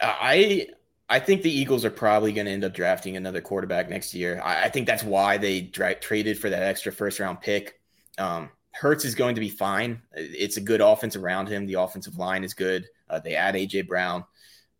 [0.00, 0.68] I
[1.08, 4.40] I think the Eagles are probably going to end up drafting another quarterback next year.
[4.44, 7.80] I, I think that's why they dra- traded for that extra first round pick.
[8.18, 10.02] Um, Hurts is going to be fine.
[10.12, 11.66] It's a good offense around him.
[11.66, 12.86] The offensive line is good.
[13.08, 14.24] Uh, they add AJ Brown,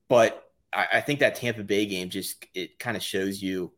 [0.09, 3.73] but I, I think that Tampa Bay game just it kind of shows you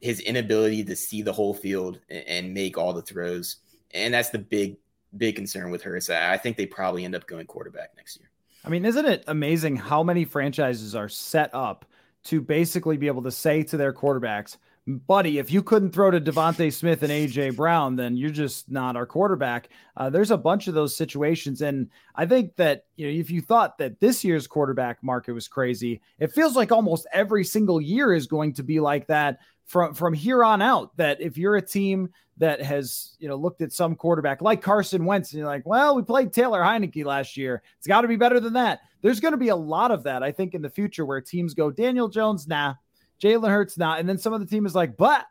[0.00, 3.56] his inability to see the whole field and, and make all the throws,
[3.92, 4.78] and that's the big
[5.16, 6.10] big concern with Hurts.
[6.10, 8.28] I think they probably end up going quarterback next year.
[8.68, 11.86] I mean, isn't it amazing how many franchises are set up
[12.24, 16.20] to basically be able to say to their quarterbacks, buddy, if you couldn't throw to
[16.20, 19.70] DeVonta Smith and AJ Brown, then you're just not our quarterback.
[19.96, 23.40] Uh, there's a bunch of those situations, and I think that you know if you
[23.40, 28.12] thought that this year's quarterback market was crazy, it feels like almost every single year
[28.12, 30.96] is going to be like that from from here on out.
[30.96, 35.04] That if you're a team that has you know looked at some quarterback like Carson
[35.04, 37.62] Wentz, and you're like, well, we played Taylor Heinicke last year.
[37.78, 38.80] It's got to be better than that.
[39.02, 41.54] There's going to be a lot of that, I think, in the future where teams
[41.54, 42.74] go Daniel Jones, nah,
[43.22, 44.00] Jalen Hurts not.
[44.00, 45.24] And then some of the team is like, but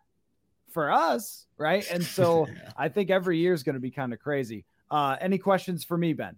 [0.72, 1.86] for us, right?
[1.92, 2.48] And so.
[2.78, 4.66] I think every year is going to be kind of crazy.
[4.90, 6.38] Uh, any questions for me, Ben?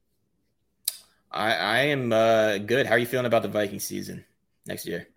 [1.32, 2.88] I, I am uh, good.
[2.88, 4.24] How are you feeling about the Viking season
[4.66, 5.08] next year?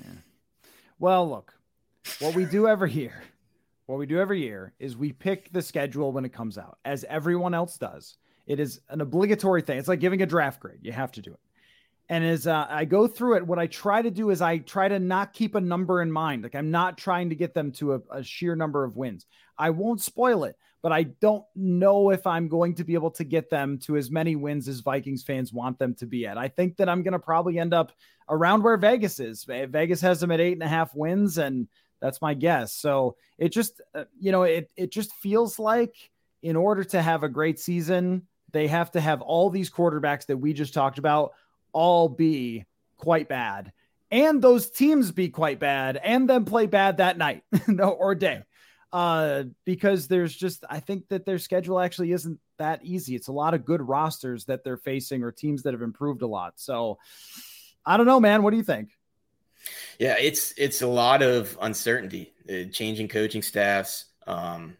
[0.00, 0.12] Yeah.
[0.98, 1.54] Well, look,
[2.18, 3.22] what we do every year,
[3.86, 7.04] what we do every year is we pick the schedule when it comes out, as
[7.04, 8.16] everyone else does.
[8.46, 9.78] It is an obligatory thing.
[9.78, 10.80] It's like giving a draft grade.
[10.82, 11.40] You have to do it.
[12.10, 14.88] And as uh, I go through it, what I try to do is I try
[14.88, 16.42] to not keep a number in mind.
[16.42, 19.24] Like I'm not trying to get them to a, a, sheer number of wins.
[19.56, 23.24] I won't spoil it, but I don't know if I'm going to be able to
[23.24, 26.36] get them to as many wins as Vikings fans want them to be at.
[26.36, 27.92] I think that I'm going to probably end up
[28.28, 29.44] around where Vegas is.
[29.44, 31.68] Vegas has them at eight and a half wins, and
[32.04, 32.74] that's my guess.
[32.74, 36.10] So it just, uh, you know, it it just feels like
[36.42, 40.36] in order to have a great season, they have to have all these quarterbacks that
[40.36, 41.32] we just talked about
[41.72, 42.66] all be
[42.98, 43.72] quite bad.
[44.10, 47.42] And those teams be quite bad and then play bad that night
[47.80, 48.42] or day.
[48.92, 53.16] Uh, because there's just i think that their schedule actually isn't that easy.
[53.16, 56.26] It's a lot of good rosters that they're facing or teams that have improved a
[56.26, 56.52] lot.
[56.56, 56.98] So
[57.86, 58.42] i don't know man.
[58.42, 58.90] What do you think
[59.98, 64.76] yeah it's it's a lot of uncertainty uh, changing coaching staffs um,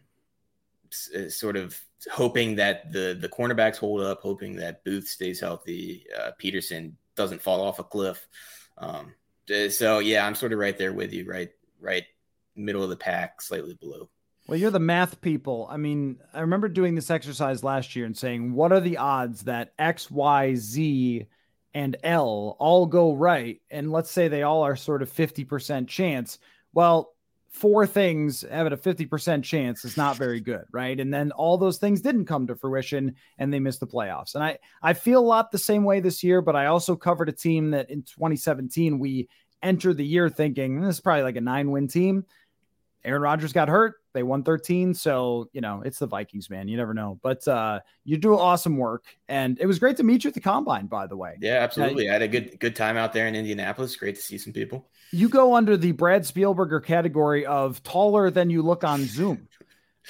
[1.15, 1.79] uh, sort of
[2.11, 7.41] hoping that the the cornerbacks hold up, hoping that Booth stays healthy, uh, Peterson doesn't
[7.41, 8.27] fall off a cliff.
[8.77, 9.13] Um,
[9.69, 12.03] so yeah, I'm sort of right there with you, right, right,
[12.55, 14.09] middle of the pack, slightly below.
[14.47, 15.67] Well, you're the math people.
[15.71, 19.43] I mean, I remember doing this exercise last year and saying, what are the odds
[19.43, 21.25] that X, Y, Z,
[21.75, 23.61] and L all go right?
[23.69, 26.39] And let's say they all are sort of 50% chance.
[26.73, 27.11] Well,
[27.49, 30.97] four things having a 50% chance is not very good, right?
[30.97, 34.35] And then all those things didn't come to fruition and they missed the playoffs.
[34.35, 37.27] And I I feel a lot the same way this year, but I also covered
[37.27, 39.27] a team that in 2017 we
[39.61, 42.25] entered the year thinking this is probably like a 9-win team.
[43.03, 43.95] Aaron Rodgers got hurt.
[44.15, 44.93] They won 13.
[44.93, 46.69] So, you know, it's the Vikings, man.
[46.69, 47.19] You never know.
[47.21, 49.03] But uh, you do awesome work.
[49.27, 51.35] And it was great to meet you at the combine, by the way.
[51.41, 52.07] Yeah, absolutely.
[52.07, 53.95] Uh, I had a good good time out there in Indianapolis.
[53.97, 54.87] Great to see some people.
[55.11, 59.49] You go under the Brad Spielberger category of taller than you look on Zoom.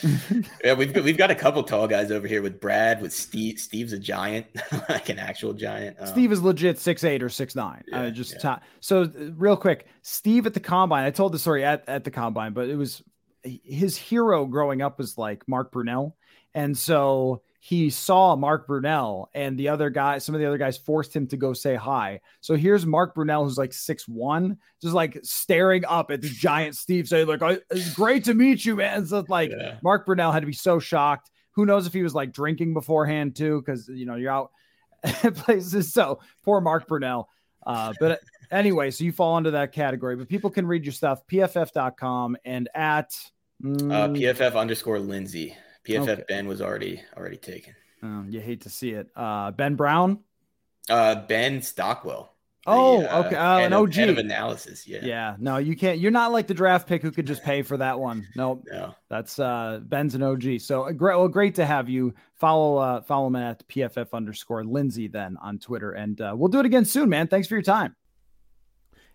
[0.63, 3.59] yeah, we've we've got a couple tall guys over here with Brad, with Steve.
[3.59, 4.45] Steve's a giant,
[4.89, 5.97] like an actual giant.
[5.99, 7.83] Um, Steve is legit six eight or six nine.
[7.87, 8.59] Yeah, uh, just yeah.
[8.81, 11.05] so real quick, Steve at the combine.
[11.05, 13.01] I told the story at at the combine, but it was
[13.45, 16.13] his hero growing up was like Mark Brunell,
[16.53, 20.77] and so he saw Mark Brunell and the other guy, some of the other guys
[20.77, 22.21] forced him to go say hi.
[22.39, 26.75] So here's Mark Brunell, who's like six one, just like staring up at the giant
[26.75, 29.07] Steve, saying, like, it's great to meet you, man.
[29.07, 29.79] So like yeah.
[29.81, 31.31] Mark Brunell had to be so shocked.
[31.53, 34.51] Who knows if he was like drinking beforehand too, because you know, you're out
[35.03, 35.91] places.
[35.91, 37.25] So poor Mark Brunell.
[37.65, 41.25] Uh, but anyway, so you fall into that category, but people can read your stuff,
[41.25, 43.11] pff.com and at
[43.63, 45.55] mm, uh, pff underscore Linsey.
[45.87, 46.23] PFF okay.
[46.27, 47.75] Ben was already already taken.
[48.03, 49.09] Oh, you hate to see it.
[49.15, 50.19] Uh, ben Brown.
[50.89, 52.35] Uh, Ben Stockwell.
[52.67, 53.35] Oh, the, uh, okay.
[53.35, 54.87] Uh, an OG of, of analysis.
[54.87, 54.99] Yeah.
[55.03, 55.35] Yeah.
[55.37, 55.99] No, you can't.
[55.99, 58.27] You're not like the draft pick who could just pay for that one.
[58.35, 58.65] Nope.
[58.71, 58.95] No.
[59.07, 60.59] That's uh Ben's an OG.
[60.59, 61.15] So uh, great.
[61.15, 62.15] Well, great to have you.
[62.33, 66.59] Follow uh follow him at PFF underscore Linsey then on Twitter, and uh, we'll do
[66.59, 67.27] it again soon, man.
[67.27, 67.95] Thanks for your time.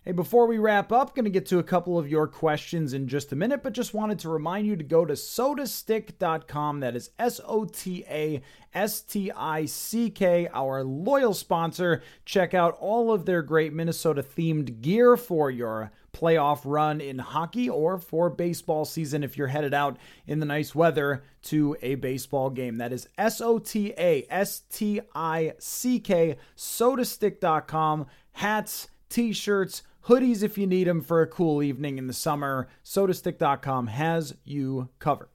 [0.03, 3.07] Hey, before we wrap up, going to get to a couple of your questions in
[3.07, 6.81] just a minute, but just wanted to remind you to go to sotastick.com.
[6.81, 8.41] That is S O T A
[8.73, 12.03] S T I C K, our loyal sponsor.
[12.25, 17.69] Check out all of their great Minnesota themed gear for your playoff run in hockey
[17.69, 22.49] or for baseball season if you're headed out in the nice weather to a baseball
[22.49, 22.79] game.
[22.79, 28.07] That is S O T A S T I C K, sotastick.com.
[28.33, 32.69] Hats, t shirts, hoodies if you need them for a cool evening in the summer.
[32.85, 35.29] Sotastick.com has you covered.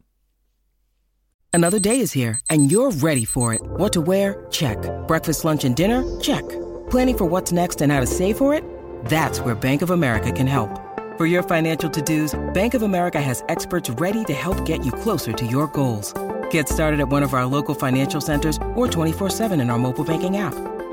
[1.53, 3.61] Another day is here, and you're ready for it.
[3.63, 4.45] What to wear?
[4.51, 4.78] Check.
[5.07, 6.03] Breakfast, lunch, and dinner?
[6.19, 6.43] Check.
[6.89, 8.61] Planning for what's next and how to save for it?
[9.05, 10.69] That's where Bank of America can help.
[11.17, 14.91] For your financial to dos, Bank of America has experts ready to help get you
[14.91, 16.13] closer to your goals.
[16.49, 20.03] Get started at one of our local financial centers or 24 7 in our mobile
[20.03, 20.74] banking app.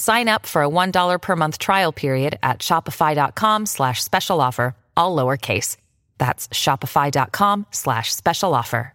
[0.00, 5.14] Sign up for a $1 per month trial period at shopify.com slash special offer, all
[5.14, 5.76] lowercase.
[6.16, 8.94] That's shopify.com slash special offer.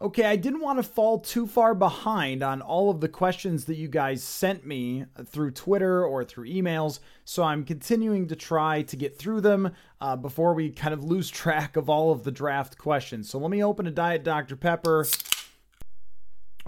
[0.00, 3.74] Okay, I didn't want to fall too far behind on all of the questions that
[3.74, 8.96] you guys sent me through Twitter or through emails, so I'm continuing to try to
[8.96, 12.78] get through them uh, before we kind of lose track of all of the draft
[12.78, 13.28] questions.
[13.28, 14.54] So let me open a Diet Dr.
[14.56, 15.04] Pepper.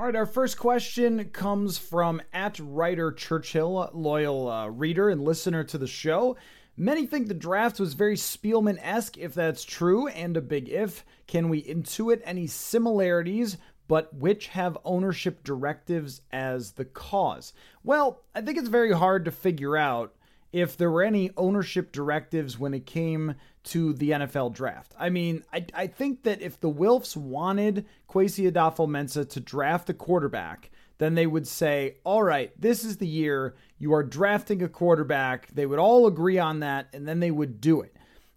[0.01, 5.62] All right, our first question comes from at writer Churchill, loyal uh, reader and listener
[5.64, 6.38] to the show.
[6.74, 9.18] Many think the draft was very Spielman esque.
[9.18, 14.78] If that's true, and a big if, can we intuit any similarities, but which have
[14.86, 17.53] ownership directives as the cause?
[17.84, 20.14] Well, I think it's very hard to figure out
[20.53, 24.94] if there were any ownership directives when it came to the NFL draft.
[24.98, 29.94] I mean, I, I think that if the Wilfs wanted Kwesi Adofo-Mensah to draft a
[29.94, 34.68] quarterback, then they would say, all right, this is the year you are drafting a
[34.68, 35.48] quarterback.
[35.55, 37.96] They would all agree on that, and then they would do it.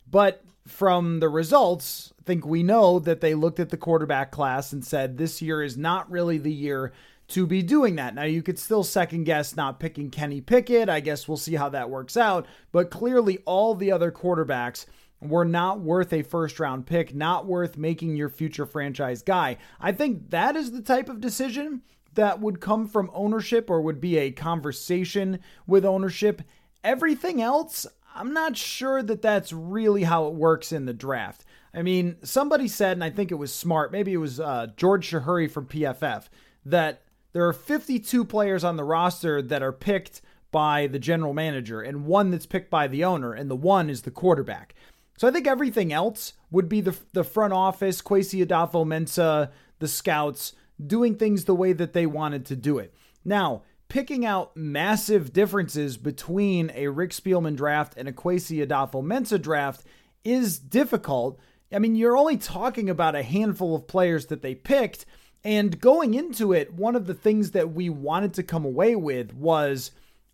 [0.10, 4.72] But from the results, I think we know that they looked at the quarterback class
[4.72, 6.94] and said, this year is not really the year
[7.30, 8.16] to be doing that.
[8.16, 10.90] Now, you could still second guess not picking Kenny Pickett.
[10.90, 12.46] I guess we'll see how that works out.
[12.72, 14.86] But clearly, all the other quarterbacks
[15.22, 19.58] were not worth a first round pick, not worth making your future franchise guy.
[19.80, 21.82] I think that is the type of decision
[22.16, 26.42] that would come from ownership or would be a conversation with ownership.
[26.84, 31.46] Everything else, I'm not sure that that's really how it works in the draft.
[31.74, 35.10] I mean, somebody said, and I think it was smart, maybe it was uh, George
[35.10, 36.26] Chahrouri from PFF,
[36.66, 37.02] that
[37.34, 40.22] there are 52 players on the roster that are picked
[40.52, 44.04] by the general manager and one that's picked by the owner, and the one is
[44.04, 44.76] the quarterback.
[45.18, 50.54] So I think everything else would be the, the front office, Kwesi Adofo-Mensah, the scouts,
[50.86, 52.94] doing things the way that they wanted to do it.
[53.26, 59.84] Now, picking out massive differences between a Rick Spielman draft and a Kwesi Adofo-Mensah draft
[60.24, 61.40] is difficult.
[61.72, 65.06] I mean, you're only talking about a handful of players that they picked.
[65.44, 69.34] And going into it, one of the things that we wanted to come away with
[69.34, 69.92] was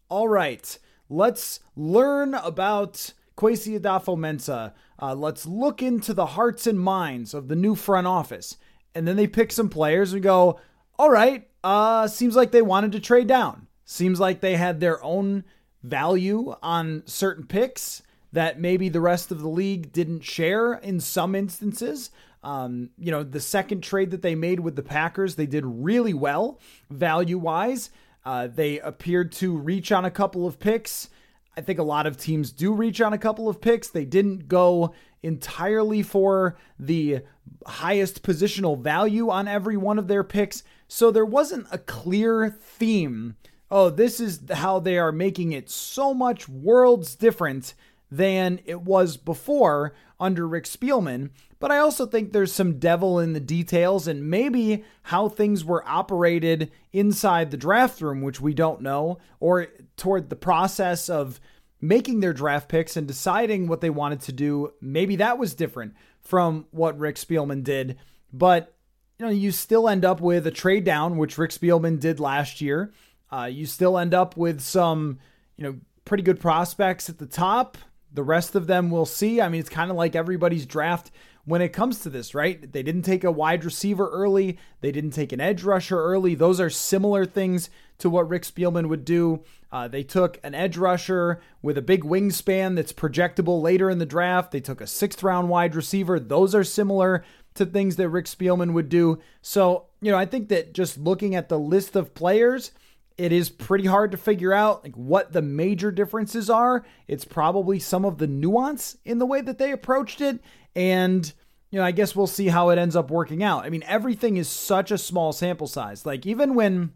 [0.09, 0.77] all right,
[1.09, 4.73] let's learn about Kwesi Adofo-Mensah.
[5.01, 8.57] Uh, let's look into the hearts and minds of the new front office
[8.95, 10.59] and then they pick some players and go,
[10.97, 13.67] all right, uh, seems like they wanted to trade down.
[13.85, 15.43] Seems like they had their own
[15.83, 21.33] value on certain picks that maybe the rest of the league didn't share in some
[21.33, 22.11] instances.
[22.43, 26.13] Um, you know, the second trade that they made with the Packers, they did really
[26.13, 26.59] well
[26.89, 27.89] value wise.
[28.25, 31.09] Uh, they appeared to reach on a couple of picks.
[31.57, 33.89] I think a lot of teams do reach on a couple of picks.
[33.89, 37.21] They didn't go entirely for the
[37.65, 40.63] highest positional value on every one of their picks.
[40.87, 43.35] So there wasn't a clear theme.
[43.69, 47.73] Oh, this is how they are making it so much worlds different
[48.11, 51.29] than it was before under Rick Spielman.
[51.59, 55.87] But I also think there's some devil in the details and maybe how things were
[55.87, 61.41] operated inside the draft room, which we don't know, or toward the process of
[61.81, 64.73] making their draft picks and deciding what they wanted to do.
[64.81, 67.97] Maybe that was different from what Rick Spielman did.
[68.31, 68.73] But
[69.17, 72.61] you know, you still end up with a trade down, which Rick Spielman did last
[72.61, 72.93] year.
[73.31, 75.19] Uh, you still end up with some,
[75.57, 77.77] you know, pretty good prospects at the top.
[78.13, 79.41] The rest of them we'll see.
[79.41, 81.11] I mean, it's kind of like everybody's draft
[81.49, 82.71] when it comes to this, right?
[82.71, 86.35] They didn't take a wide receiver early, they didn't take an edge rusher early.
[86.35, 89.43] Those are similar things to what Rick Spielman would do.
[89.71, 94.05] Uh, they took an edge rusher with a big wingspan that's projectable later in the
[94.05, 94.51] draft.
[94.51, 96.19] They took a sixth round wide receiver.
[96.19, 97.23] Those are similar
[97.55, 99.19] to things that Rick Spielman would do.
[99.41, 102.71] So, you know, I think that just looking at the list of players,
[103.17, 106.85] it is pretty hard to figure out like what the major differences are.
[107.07, 110.39] It's probably some of the nuance in the way that they approached it
[110.75, 111.33] and
[111.71, 113.65] you know, I guess we'll see how it ends up working out.
[113.65, 116.05] I mean, everything is such a small sample size.
[116.05, 116.93] Like even when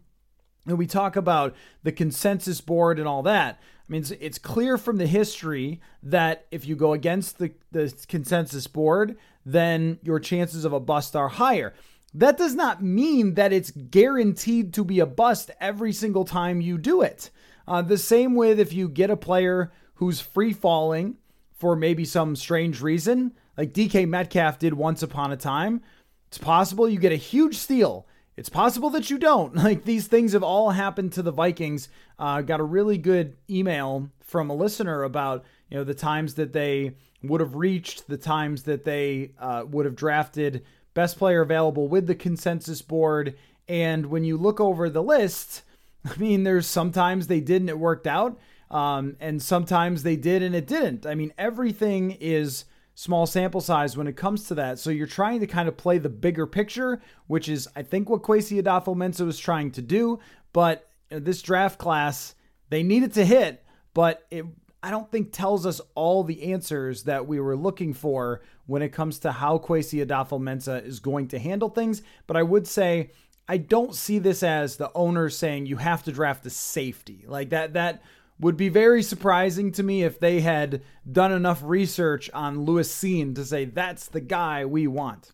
[0.66, 4.96] we talk about the consensus board and all that, I mean, it's, it's clear from
[4.96, 10.72] the history that if you go against the, the consensus board, then your chances of
[10.72, 11.74] a bust are higher.
[12.14, 16.78] That does not mean that it's guaranteed to be a bust every single time you
[16.78, 17.30] do it.
[17.66, 21.16] Uh, the same with if you get a player who's free falling
[21.52, 25.82] for maybe some strange reason, like DK Metcalf did once upon a time,
[26.28, 28.06] it's possible you get a huge steal.
[28.36, 29.54] It's possible that you don't.
[29.64, 31.88] Like these things have all happened to the Vikings.
[32.18, 36.52] Uh, got a really good email from a listener about you know the times that
[36.52, 41.88] they would have reached, the times that they uh, would have drafted best player available
[41.88, 43.36] with the consensus board.
[43.68, 45.62] And when you look over the list,
[46.04, 48.38] I mean, there's sometimes they didn't, it worked out,
[48.70, 51.06] um, and sometimes they did and it didn't.
[51.06, 54.78] I mean, everything is small sample size when it comes to that.
[54.78, 58.22] So you're trying to kind of play the bigger picture, which is, I think, what
[58.22, 60.20] Kwesi Adofo-Mensah was trying to do.
[60.52, 62.34] But this draft class,
[62.70, 64.44] they needed to hit, but it
[64.84, 68.90] I don't think tells us all the answers that we were looking for when it
[68.90, 72.02] comes to how Kwesi Adofo-Mensah is going to handle things.
[72.26, 73.10] But I would say
[73.48, 77.24] I don't see this as the owner saying you have to draft a safety.
[77.26, 78.02] Like that that
[78.38, 83.34] would be very surprising to me if they had done enough research on Lewis Cine
[83.34, 85.32] to say that's the guy we want.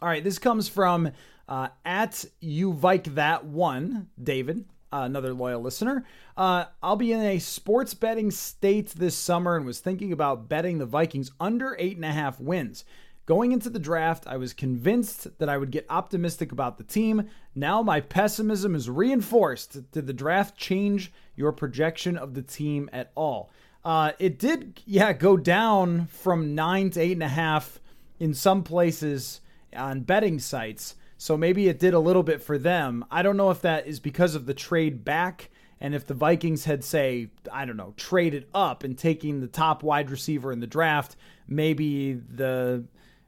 [0.00, 1.10] All right, this comes from
[1.48, 6.04] uh, at you Vike that one, David uh, another loyal listener.
[6.36, 10.78] Uh, I'll be in a sports betting state this summer and was thinking about betting
[10.78, 12.84] the Vikings under eight and a half wins.
[13.24, 17.28] Going into the draft, I was convinced that I would get optimistic about the team.
[17.54, 19.92] Now my pessimism is reinforced.
[19.92, 23.50] Did the draft change your projection of the team at all?
[23.84, 27.80] Uh, it did, yeah, go down from nine to eight and a half
[28.18, 29.40] in some places
[29.74, 30.96] on betting sites.
[31.16, 33.04] So maybe it did a little bit for them.
[33.08, 35.50] I don't know if that is because of the trade back
[35.80, 39.84] and if the Vikings had, say, I don't know, traded up and taking the top
[39.84, 41.16] wide receiver in the draft,
[41.48, 42.84] maybe the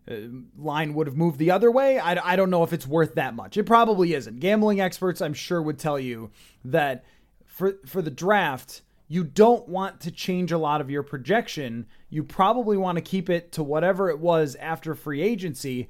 [0.07, 0.17] Uh,
[0.59, 1.99] line would have moved the other way.
[1.99, 3.57] I, I don't know if it's worth that much.
[3.57, 4.41] It probably isn't.
[4.41, 6.31] Gambling experts, I'm sure, would tell you
[6.65, 7.05] that
[7.47, 11.87] for for the draft, you don't want to change a lot of your projection.
[12.11, 15.89] You probably want to keep it to whatever it was after free agency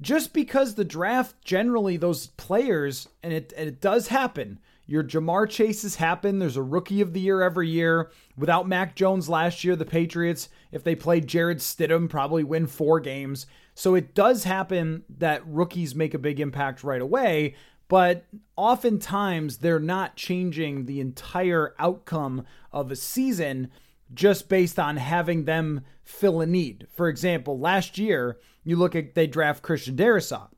[0.00, 4.58] just because the draft generally those players and it and it does happen.
[4.92, 6.38] Your Ja'Marr Chases happen.
[6.38, 8.10] There's a rookie of the year every year.
[8.36, 13.00] Without Mac Jones last year, the Patriots, if they played Jarrett Stidham, probably win four
[13.00, 13.46] games.
[13.74, 17.54] So it does happen that rookies make a big impact right away,
[17.88, 23.70] but oftentimes they're not changing the entire outcome of a season
[24.12, 26.86] just based on having them fill a need.
[26.92, 30.50] For example, last year, you look at they draft Christian Darrisaw.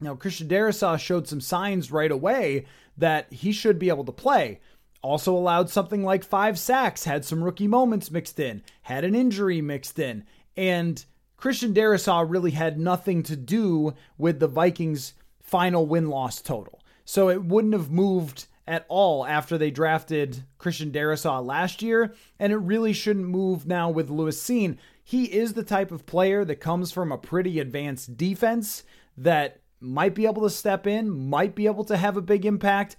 [0.00, 2.66] Now, Christian Darrisaw showed some signs right away
[2.96, 4.60] that he should be able to play.
[5.02, 9.60] Also allowed something like five sacks, had some rookie moments mixed in, had an injury
[9.60, 10.24] mixed in,
[10.56, 11.04] and
[11.36, 16.80] Christian Darrisaw really had nothing to do with the Vikings' final win loss total.
[17.04, 22.52] So it wouldn't have moved at all after they drafted Christian Darrisaw last year, and
[22.52, 24.78] it really shouldn't move now with Lewis Cine.
[25.02, 28.84] He is the type of player that comes from a pretty advanced defense
[29.16, 32.96] that might be able to step in, might be able to have a big impact,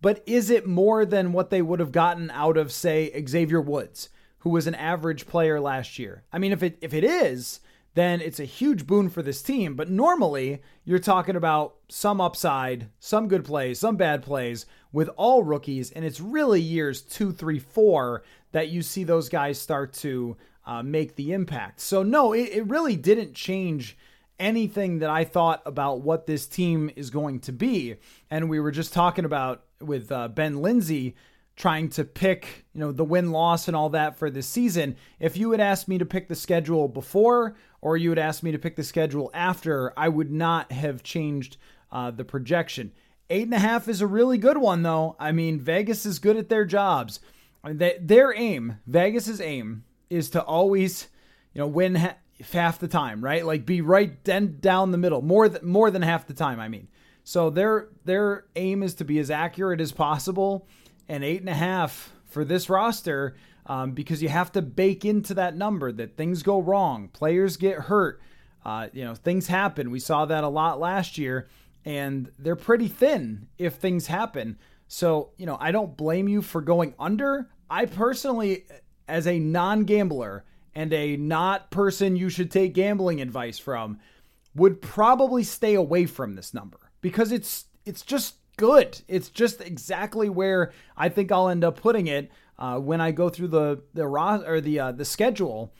[0.00, 4.08] but is it more than what they would have gotten out of, say, Xavier Woods,
[4.38, 6.22] who was an average player last year?
[6.32, 7.60] I mean, if it if it is,
[7.94, 9.74] then it's a huge boon for this team.
[9.74, 15.42] But normally, you're talking about some upside, some good plays, some bad plays with all
[15.42, 15.90] rookies.
[15.90, 18.22] And it's really years two, three, four
[18.52, 21.80] that you see those guys start to uh, make the impact.
[21.80, 23.98] So, no, it, it really didn't change
[24.40, 27.96] anything that I thought about what this team is going to be.
[28.30, 31.14] And we were just talking about with uh, Ben Linsey
[31.56, 34.96] trying to pick, you know, the win loss and all that for this season.
[35.18, 38.50] If you had asked me to pick the schedule before or you had asked me
[38.52, 41.58] to pick the schedule after, I would not have changed
[41.92, 42.92] uh, the projection.
[43.28, 45.16] Eight and a half is a really good one, though.
[45.20, 47.20] I mean, Vegas is good at their jobs.
[47.62, 51.08] I mean, they, their aim, Vegas's aim, is to always,
[51.52, 52.16] you know, win ha-
[52.52, 53.44] half the time, right?
[53.44, 56.60] Like be right den- down the middle, more than more than half the time.
[56.60, 56.88] I mean,
[57.24, 60.66] so their their aim is to be as accurate as possible,
[61.08, 63.36] and eight and a half for this roster,
[63.66, 67.78] um, because you have to bake into that number that things go wrong, players get
[67.78, 68.20] hurt,
[68.64, 69.90] uh, you know, things happen.
[69.90, 71.48] We saw that a lot last year,
[71.84, 74.58] and they're pretty thin if things happen.
[74.88, 77.48] So, you know, I don't blame you for going under.
[77.68, 78.64] I personally,
[79.06, 83.98] as a non gambler and a not person you should take gambling advice from,
[84.54, 89.00] would probably stay away from this number because it's it's just good.
[89.08, 93.28] It's just exactly where I think I'll end up putting it uh, when I go
[93.28, 95.72] through the the raw or the uh, the schedule.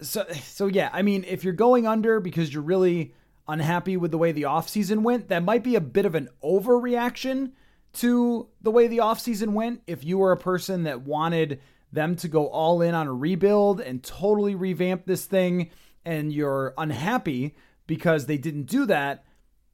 [0.00, 3.14] So so yeah, I mean, if you're going under because you're really
[3.48, 7.52] unhappy with the way the offseason went, that might be a bit of an overreaction
[7.94, 9.82] to the way the offseason went.
[9.86, 11.60] If you were a person that wanted
[11.92, 15.70] them to go all in on a rebuild and totally revamp this thing
[16.04, 17.54] and you're unhappy
[17.86, 19.24] because they didn't do that,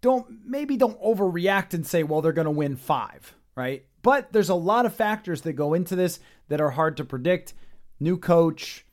[0.00, 3.84] don't maybe don't overreact and say, well, they're going to win five, right?
[4.02, 7.54] But there's a lot of factors that go into this that are hard to predict.
[8.00, 8.86] New coach,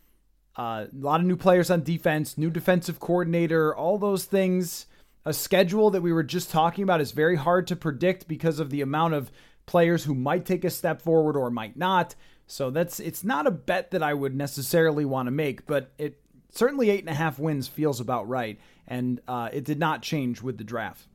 [0.57, 4.87] uh, a lot of new players on defense, new defensive coordinator, all those things.
[5.25, 8.69] A schedule that we were just talking about is very hard to predict because of
[8.69, 9.31] the amount of
[9.65, 12.15] players who might take a step forward or might not.
[12.47, 16.19] So that's it's not a bet that I would necessarily want to make, but it
[16.51, 20.41] certainly eight and a half wins feels about right, and uh, it did not change
[20.41, 21.07] with the draft.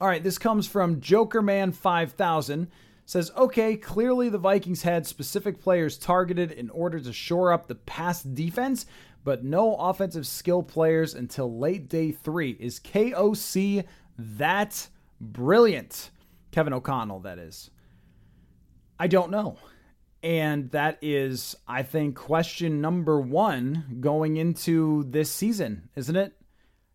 [0.00, 2.68] All right, this comes from Jokerman five thousand
[3.04, 7.74] says, okay, clearly the Vikings had specific players targeted in order to shore up the
[7.74, 8.86] pass defense,
[9.24, 12.52] but no offensive skill players until late day three.
[12.52, 13.84] Is KOC
[14.18, 14.88] that
[15.20, 16.10] brilliant?
[16.52, 17.70] Kevin O'Connell, that is.
[18.98, 19.58] I don't know.
[20.22, 26.34] And that is, I think, question number one going into this season, isn't it?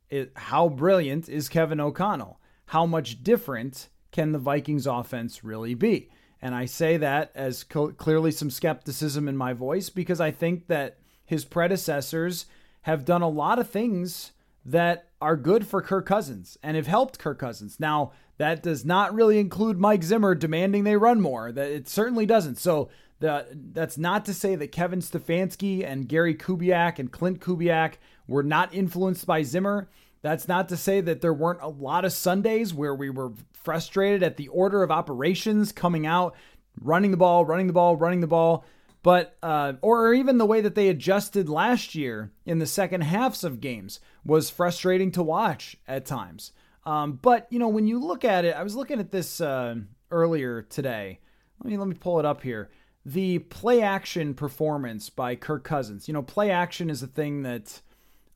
[0.09, 2.39] it how brilliant is Kevin O'Connell?
[2.67, 6.09] How much different can the Vikings offense really be?
[6.41, 10.67] And I say that as cl- clearly some skepticism in my voice because I think
[10.67, 12.45] that his predecessors
[12.83, 14.31] have done a lot of things
[14.63, 17.79] that are good for Kirk Cousins and have helped Kirk Cousins.
[17.79, 21.51] Now, that does not really include Mike Zimmer demanding they run more.
[21.51, 22.57] That it certainly doesn't.
[22.57, 22.89] So
[23.19, 27.93] the, that's not to say that Kevin Stefanski and Gary Kubiak and Klint Kubiak
[28.27, 29.89] were not influenced by Zimmer.
[30.21, 34.23] That's not to say that there weren't a lot of Sundays where we were frustrated
[34.23, 36.35] at the order of operations coming out,
[36.81, 38.65] running the ball, running the ball, running the ball.
[39.03, 43.43] But, uh, or even the way that they adjusted last year in the second halves
[43.43, 46.51] of games was frustrating to watch at times.
[46.85, 49.75] Um, but, you know, when you look at it, I was looking at this uh,
[50.11, 51.19] earlier today.
[51.63, 52.69] Let me, let me pull it up here.
[53.07, 56.09] The play action performance by Kirk Cousins.
[56.09, 57.81] You know, play action is a thing that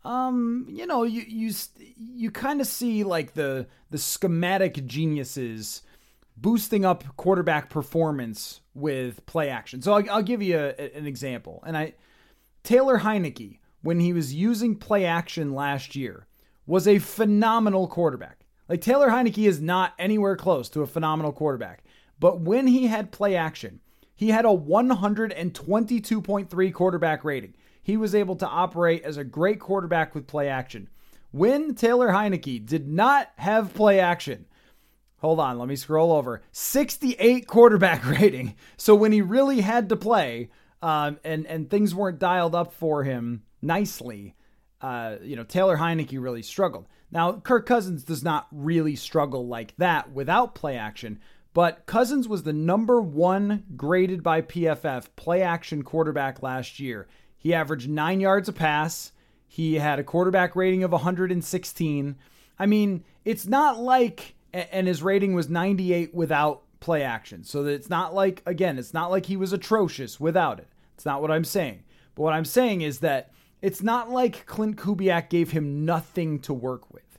[0.05, 1.53] um you know you you
[1.97, 5.81] you kind of see like the the schematic geniuses
[6.37, 9.81] boosting up quarterback performance with play action.
[9.81, 11.61] So i'll, I'll give you a, an example.
[11.67, 11.93] And i
[12.63, 16.27] taylor heinicke when he was using play action last year
[16.65, 18.45] was a phenomenal quarterback.
[18.69, 21.83] Like taylor heinicke is not anywhere close to a phenomenal quarterback.
[22.21, 23.81] But when he had play action
[24.21, 27.53] he had a 122.3 quarterback rating
[27.83, 30.89] he was able to operate as a great quarterback with play action.
[31.31, 34.45] When Taylor Heinicke did not have play action,
[35.17, 38.55] hold on, let me scroll over 68 quarterback rating.
[38.77, 40.49] So when he really had to play
[40.81, 44.35] um, and, and things weren't dialed up for him nicely,
[44.81, 46.87] uh, you know, Taylor Heinicke really struggled.
[47.11, 51.19] Now, Kirk Cousins does not really struggle like that without play action,
[51.53, 57.07] but Cousins was the number one graded by PFF play action quarterback last year.
[57.37, 59.11] He averaged nine yards a pass.
[59.47, 62.15] He had a quarterback rating of 116.
[62.57, 67.43] I mean, it's not like, and his rating was 98 without play action.
[67.43, 70.67] So it's not like, again, it's not like he was atrocious without it.
[70.95, 71.83] It's not what I'm saying.
[72.15, 73.31] But what I'm saying is that
[73.61, 77.10] it's not like Klint Kubiak gave him nothing to work with.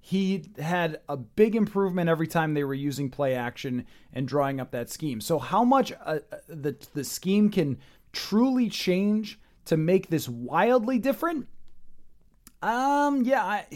[0.00, 4.70] He had a big improvement every time they were using play action and drawing up
[4.70, 5.20] that scheme.
[5.20, 7.78] So how much uh, the the scheme can
[8.12, 11.46] truly change to make this wildly different?
[12.62, 13.66] Um, yeah, I,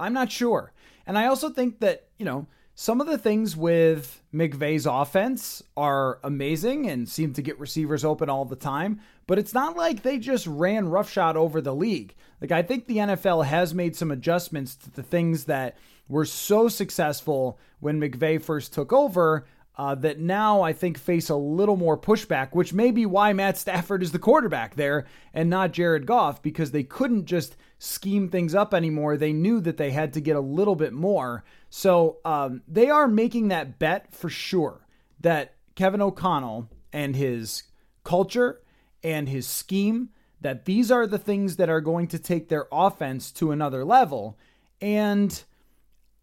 [0.00, 0.72] I'm not sure.
[1.06, 6.18] And I also think that, you know, some of the things with McVay's offense are
[6.24, 10.18] amazing and seem to get receivers open all the time, but it's not like they
[10.18, 12.14] just ran roughshod over the league.
[12.40, 15.76] Like, I think the NFL has made some adjustments to the things that
[16.08, 19.46] were so successful when McVay first took over
[19.76, 23.56] uh, that now I think face a little more pushback, which may be why Matt
[23.58, 28.54] Stafford is the quarterback there and not Jared Goff, because they couldn't just scheme things
[28.54, 29.16] up anymore.
[29.16, 31.44] They knew that they had to get a little bit more.
[31.70, 34.86] So um, they are making that bet for sure
[35.20, 37.64] that Kevin O'Connell and his
[38.04, 38.60] culture
[39.04, 40.08] and his scheme,
[40.40, 44.36] that these are the things that are going to take their offense to another level.
[44.80, 45.42] And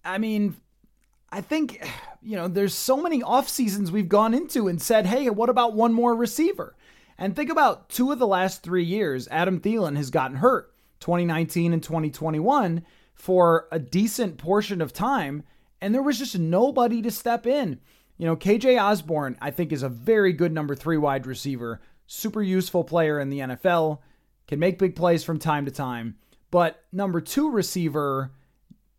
[0.04, 0.56] I mean,
[1.32, 1.88] I think,
[2.22, 5.74] you know, there's so many off seasons we've gone into and said, hey, what about
[5.74, 6.76] one more receiver?
[7.18, 11.72] And think about two of the last three years, Adam Thielen has gotten hurt, 2019
[11.72, 15.44] and 2021, for a decent portion of time.
[15.80, 17.80] And there was just nobody to step in.
[18.18, 21.80] You know, KJ Osborne, I think, is a very good number three wide receiver,
[22.12, 24.00] super useful player in the NFL,
[24.46, 26.18] can make big plays from time to time.
[26.52, 28.34] But number two receiver,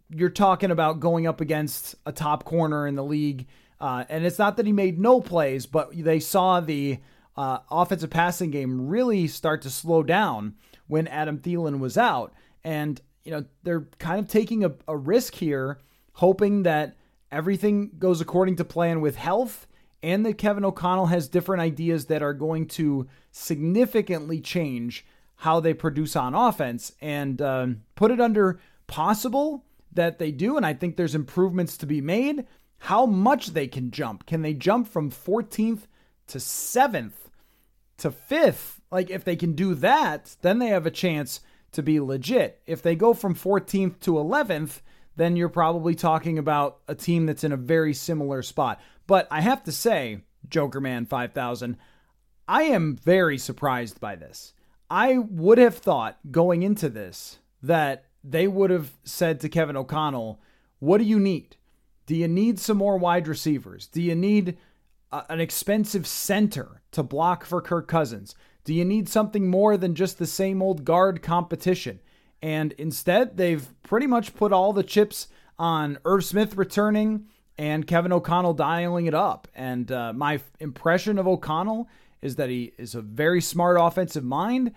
[0.09, 3.49] you're talking about going up against a top corner in the league.
[3.79, 7.01] Uh, and it's not that he made no plays, but they saw the
[7.37, 10.55] uh, offensive passing game really start to slow down
[10.87, 12.33] when Adam Thielen was out.
[12.65, 15.79] And, you know, they're kind of taking a, a risk here,
[16.15, 16.97] hoping that
[17.31, 19.67] everything goes according to plan with health
[20.03, 25.05] and that Kevin O'Connell has different ideas that are going to significantly change
[25.37, 30.65] how they produce on offense and um, put it under possible that they do, and
[30.65, 32.47] I think there's improvements to be made.
[32.79, 34.27] How much they can jump?
[34.27, 35.83] Can they jump from 14th
[36.29, 37.13] to 7th
[37.99, 38.79] to 5th?
[38.91, 41.41] Like, if they can do that, then they have a chance
[41.73, 42.61] to be legit.
[42.67, 44.81] If they go from 14th to 11th,
[45.17, 48.81] then you're probably talking about a team that's in a very similar spot.
[49.07, 51.77] But I have to say, Jokerman 5000,
[52.49, 54.55] I am very surprised by this.
[54.91, 60.41] I would have thought going into this that they would have said to Kevin O'Connell,
[60.79, 61.57] What do you need?
[62.07, 63.87] Do you need some more wide receivers?
[63.87, 64.59] Do you need
[65.11, 68.35] a, an expensive center to block for Kirk Cousins?
[68.65, 72.01] Do you need something more than just the same old guard competition?
[72.43, 75.29] And instead, they've pretty much put all the chips
[75.59, 77.27] on Irv Smith returning
[77.63, 79.47] and Kevin O'Connell dialing it up.
[79.55, 81.89] And uh, my impression of O'Connell
[82.21, 84.73] is that he is a very smart offensive mind,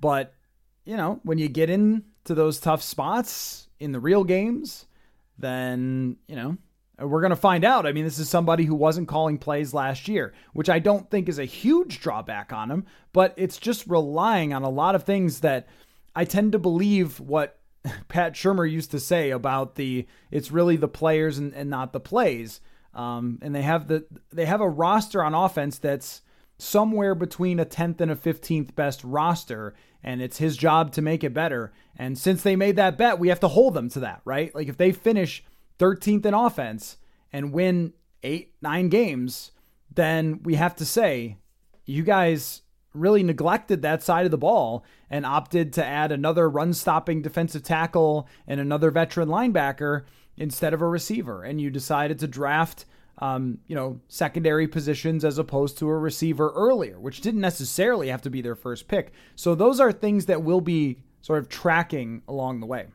[0.00, 0.34] but
[0.86, 4.86] you know, when you get into those tough spots in the real games,
[5.36, 6.56] then, you know,
[6.98, 7.86] we're going to find out.
[7.86, 11.28] I mean, this is somebody who wasn't calling plays last year, which I don't think
[11.28, 15.40] is a huge drawback on him, but it's just relying on a lot of things
[15.40, 15.68] that
[16.16, 17.58] I tend to believe what
[18.08, 22.00] Pat Shurmur used to say about the it's really the players and, and not the
[22.00, 22.60] plays.
[22.94, 26.22] Um, and they have the they have a roster on offense that's
[26.58, 29.74] somewhere between a 10th and a 15th best roster
[30.04, 31.72] and it's his job to make it better.
[31.96, 34.54] And since they made that bet, we have to hold them to that, right?
[34.54, 35.44] Like if they finish
[35.78, 36.96] 13th in offense
[37.32, 39.52] and win eight, nine games,
[39.94, 41.38] then we have to say,
[41.84, 42.61] you guys
[42.94, 47.62] really neglected that side of the ball and opted to add another run stopping defensive
[47.62, 50.04] tackle and another veteran linebacker
[50.36, 51.42] instead of a receiver.
[51.42, 52.84] And you decided to draft
[53.18, 58.22] um, you know, secondary positions as opposed to a receiver earlier, which didn't necessarily have
[58.22, 59.12] to be their first pick.
[59.36, 62.86] So those are things that we'll be sort of tracking along the way.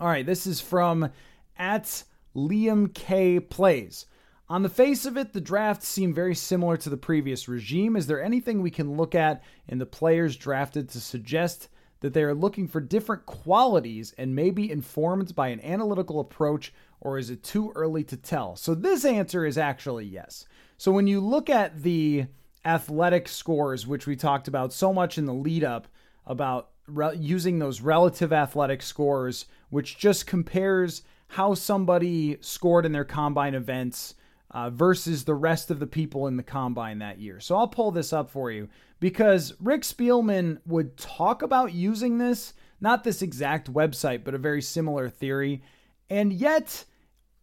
[0.00, 1.10] All right, this is from
[1.58, 4.06] at Liam K Plays.
[4.50, 7.94] On the face of it, the drafts seem very similar to the previous regime.
[7.94, 11.68] Is there anything we can look at in the players drafted to suggest
[12.00, 16.74] that they are looking for different qualities and may be informed by an analytical approach
[17.00, 18.56] or is it too early to tell?
[18.56, 20.46] So this answer is actually yes.
[20.78, 22.26] So when you look at the
[22.64, 25.86] athletic scores, which we talked about so much in the lead up
[26.26, 33.04] about re- using those relative athletic scores, which just compares how somebody scored in their
[33.04, 34.16] combine events
[34.50, 37.40] uh, versus the rest of the people in the combine that year.
[37.40, 42.54] So I'll pull this up for you because Rick Spielman would talk about using this,
[42.80, 45.62] not this exact website, but a very similar theory.
[46.08, 46.84] And yet,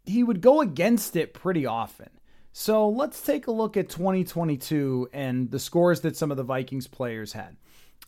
[0.05, 2.09] he would go against it pretty often.
[2.51, 6.87] So let's take a look at 2022 and the scores that some of the Vikings
[6.87, 7.55] players had.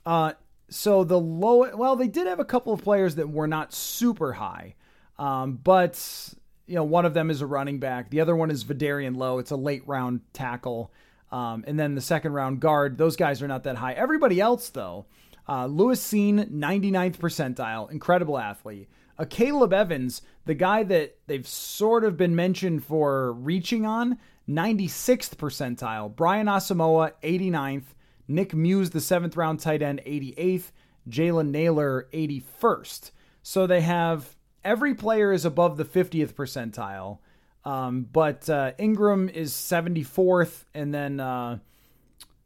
[0.06, 0.34] Uh,
[0.70, 4.34] so the low, well, they did have a couple of players that were not super
[4.34, 4.76] high,
[5.18, 6.34] um, but
[6.70, 8.12] you know, one of them is a running back.
[8.12, 9.40] The other one is Vederian Lowe.
[9.40, 10.94] It's a late round tackle.
[11.32, 13.94] Um, and then the second round guard, those guys are not that high.
[13.94, 15.08] Everybody else, though,
[15.48, 18.88] uh, Lewis Cine, 99th percentile, incredible athlete.
[19.20, 26.16] Akayleb Evans, the guy that they've sort of been mentioned for reaching on, 96th percentile.
[26.16, 27.96] Brian Asamoah, 89th.
[28.28, 30.72] Nick Muse, the seventh round tight end, 88th.
[31.10, 33.10] Jalen Nailor, 81st.
[33.42, 37.20] So they have every player is above the 50th percentile.
[37.66, 41.60] Um, but uh, Ingram is 74th, and then uh,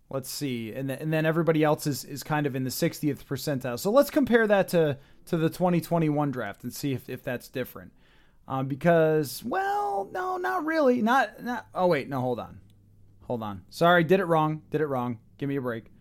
[0.09, 3.23] let's see, and then, and then everybody else is is kind of in the 60th
[3.25, 3.77] percentile.
[3.77, 4.97] So let's compare that to
[5.27, 7.91] to the 2021 draft and see if if that's different.
[8.47, 11.67] Um, because well, no, not really, not not.
[11.75, 12.59] Oh wait, no, hold on,
[13.23, 13.63] hold on.
[13.69, 14.63] Sorry, did it wrong.
[14.71, 15.19] Did it wrong.
[15.37, 15.92] Give me a break.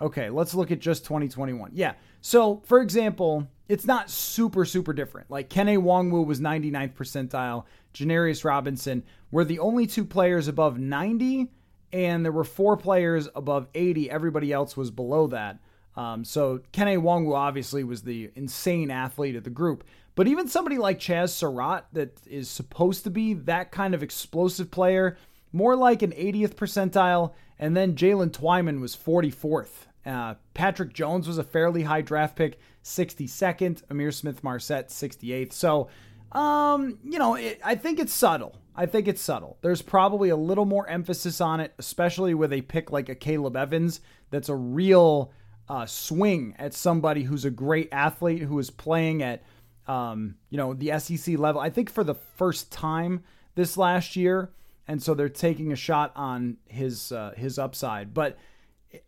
[0.00, 1.72] Okay, let's look at just 2021.
[1.74, 1.94] Yeah.
[2.20, 5.30] So, for example, it's not super, super different.
[5.30, 11.48] Like Kene Nwangwu was 99th percentile, Janarius Robinson were the only two players above 90,
[11.92, 14.10] and there were four players above 80.
[14.10, 15.58] Everybody else was below that.
[15.96, 19.84] Um, so Kene Nwangwu obviously was the insane athlete of the group.
[20.14, 24.70] But even somebody like Chaz Surratt, that is supposed to be that kind of explosive
[24.70, 25.16] player,
[25.52, 27.32] more like an 80th percentile.
[27.58, 29.87] And then Jalen Twyman was 44th.
[30.08, 33.84] Uh, Patrick Jones was a fairly high draft pick, 62nd.
[33.86, 35.52] Ihmir Smith-Marsette, 68th.
[35.52, 35.88] So,
[36.32, 38.56] um, you know, it, I think it's subtle.
[38.74, 39.58] I think it's subtle.
[39.60, 43.56] There's probably a little more emphasis on it, especially with a pick like a Caleb
[43.56, 44.00] Evans
[44.30, 45.32] that's a real
[45.68, 49.42] uh, swing at somebody who's a great athlete who is playing at,
[49.86, 51.60] um, you know, the SEC level.
[51.60, 53.24] I think for the first time
[53.56, 54.52] this last year,
[54.86, 58.14] and so they're taking a shot on his uh, his upside.
[58.14, 58.38] But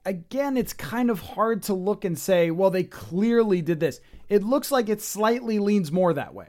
[0.04, 4.00] again, it's kind of hard to look and say, well, they clearly did this.
[4.28, 6.48] It looks like it slightly leans more that way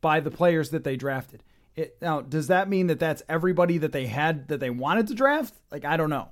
[0.00, 1.42] by the players that they drafted.
[1.76, 5.14] It, now, does that mean that that's everybody that they had that they wanted to
[5.14, 5.54] draft?
[5.70, 6.28] Like, I don't know.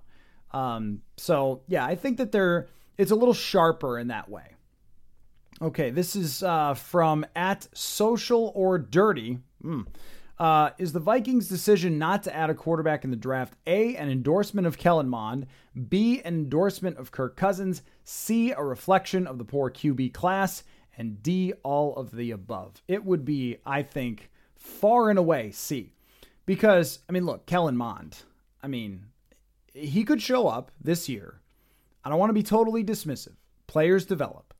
[0.52, 2.68] Um, so yeah, I think that they're
[2.98, 4.54] it's a little sharper in that way.
[5.60, 9.38] Okay, this is uh, from at social or dirty.
[9.64, 9.86] Mm.
[10.38, 14.08] Uh, is the Vikings' decision not to add a quarterback in the draft A, an
[14.08, 15.46] endorsement of Kellen Mond,
[15.88, 20.64] B, an endorsement of Kirk Cousins, C, a reflection of the poor QB class,
[20.96, 22.82] and D, all of the above?
[22.88, 25.92] It would be, I think, far and away C.
[26.46, 28.18] Because, I mean, look, Kellen Mond,
[28.62, 29.04] I mean,
[29.74, 31.40] he could show up this year.
[32.04, 33.36] I don't want to be totally dismissive.
[33.68, 34.54] Players develop,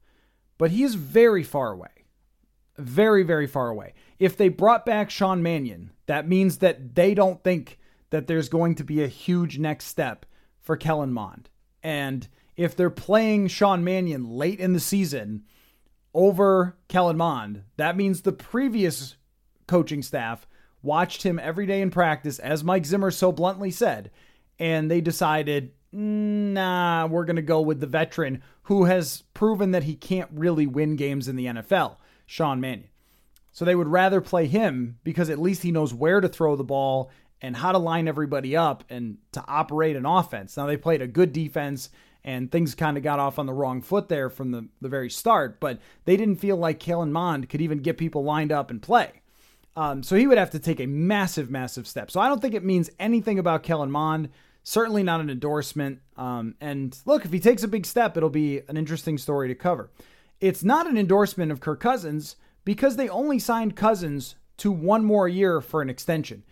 [0.59, 2.03] but he is very far away
[2.79, 3.95] very, very far away.
[4.23, 8.77] If they brought back Sean Mannion, that means that they don't think that there's going
[8.77, 10.25] to be a huge next step
[10.61, 11.51] for Kellen Mond.
[11.83, 15.43] And if they're playing Sean Mannion late in the season
[16.15, 19.17] over Kellen Mond, that means the previous
[19.67, 20.47] coaching staff
[20.83, 24.13] watched him every day in practice, as Mike Zimmer so bluntly said,
[24.57, 29.83] and they decided, nah, we're going to go with the veteran who has proven that
[29.83, 31.97] he can't really win games in the NFL.
[32.25, 32.92] Sean Mannion.
[33.53, 36.65] So they would rather play him because at least he knows where to throw the
[36.65, 37.11] ball
[37.43, 40.57] and how to line everybody up and to operate an offense.
[40.57, 41.91] Now they played a good defense
[42.25, 45.11] and things kind of got off on the wrong foot there from the, the very
[45.11, 48.81] start, but they didn't feel like Kellen Mond could even get people lined up and
[48.81, 49.11] play.
[49.75, 52.11] Um, so he would have to take a massive, massive step.
[52.11, 54.29] So I don't think it means anything about Kellen Mond.
[54.63, 56.01] Certainly not an endorsement.
[56.17, 59.55] Um, and look, if he takes a big step, it'll be an interesting story to
[59.55, 59.91] cover.
[60.41, 65.29] It's not an endorsement of Kirk Cousins because they only signed Cousins to one more
[65.29, 66.45] year for an extension.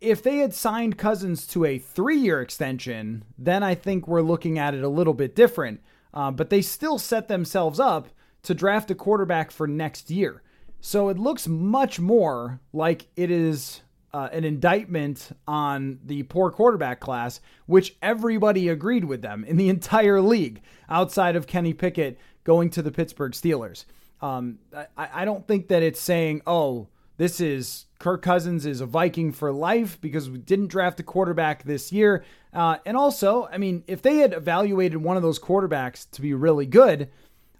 [0.00, 4.58] If they had signed Cousins to a three year extension, then I think we're looking
[4.58, 5.80] at it a little bit different.
[6.14, 8.08] Uh, but they still set themselves up
[8.42, 10.42] to draft a quarterback for next year.
[10.80, 13.80] So it looks much more like it is
[14.12, 19.68] uh, an indictment on the poor quarterback class, which everybody agreed with them in the
[19.70, 23.84] entire league outside of Kenny Pickett going to the Pittsburgh Steelers.
[24.22, 28.86] Um, I, I don't think that it's saying, oh, this is Kirk Cousins is a
[28.86, 32.24] Viking for life because we didn't draft a quarterback this year.
[32.52, 36.34] Uh, and also, I mean, if they had evaluated one of those quarterbacks to be
[36.34, 37.10] really good,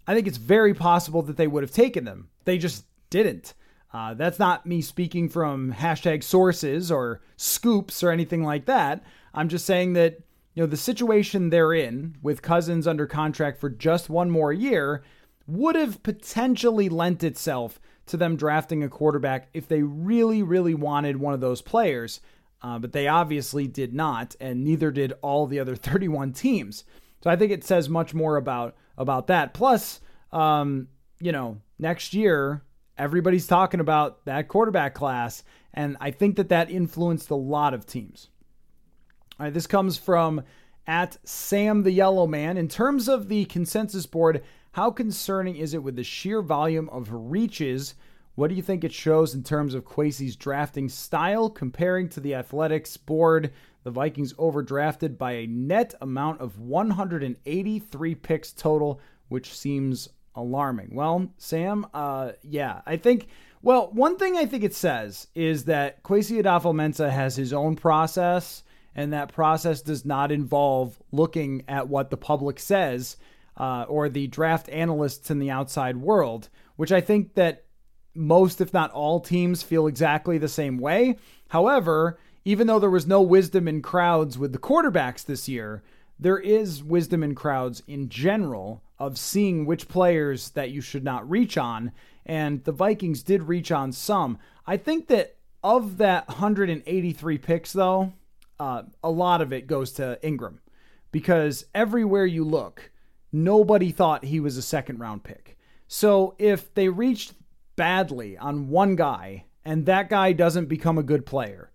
[0.06, 2.28] I think it's very possible that they would have taken them.
[2.44, 3.54] They just didn't.
[3.92, 9.04] Uh, that's not me speaking from hashtag sources or scoops or anything like that.
[9.34, 10.20] I'm just saying that
[10.54, 15.02] you know, the situation they're in with Cousins under contract for just one more year
[15.52, 21.16] would have potentially lent itself to them drafting a quarterback if they really, really wanted
[21.16, 22.20] one of those players.
[22.62, 26.84] Uh, but they obviously did not, and neither did all the other 31 teams.
[27.22, 29.54] So I think it says much more about about that.
[29.54, 30.00] Plus,
[30.32, 30.88] um,
[31.20, 32.62] you know, next year
[32.98, 35.42] everybody's talking about that quarterback class,
[35.74, 38.28] and I think that that influenced a lot of teams.
[39.38, 40.42] All right, this comes from
[40.86, 42.56] at Sam the Yellow Man.
[42.56, 44.42] In terms of the consensus board,
[44.72, 47.94] how concerning is it with the sheer volume of reaches?
[48.34, 52.34] What do you think it shows in terms of Kwesi's drafting style comparing to the
[52.34, 53.52] Athletics board?
[53.84, 58.98] The Vikings overdrafted by a net amount of 183 picks total,
[59.28, 60.94] which seems alarming.
[60.94, 63.26] Well, Sam, uh, yeah, I think
[63.60, 68.62] Well, one thing I think it says is that Kwesi Adofo-Mensah has his own process,
[68.94, 73.18] and that process does not involve looking at what the public says
[73.56, 77.64] uh, or the draft analysts in the outside world, which I think that
[78.14, 81.16] most, if not all, teams feel exactly the same way.
[81.48, 85.82] However, even though there was no wisdom in crowds with the quarterbacks this year,
[86.18, 91.28] there is wisdom in crowds in general of seeing which players that you should not
[91.28, 91.92] reach on.
[92.24, 94.38] And the Vikings did reach on some.
[94.66, 98.12] I think that of that 183 picks, though,
[98.60, 100.60] uh, a lot of it goes to Ingram
[101.10, 102.91] because everywhere you look,
[103.32, 105.56] nobody thought he was a second round pick.
[105.88, 107.34] So if they reached
[107.76, 111.70] badly on one guy and that guy doesn't become a good player,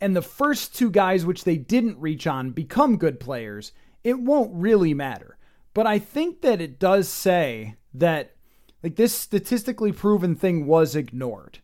[0.00, 3.72] and the first two guys which they didn't reach on become good players,
[4.02, 5.38] it won't really matter.
[5.72, 8.34] But I think that it does say that
[8.82, 11.60] like this statistically proven thing was ignored.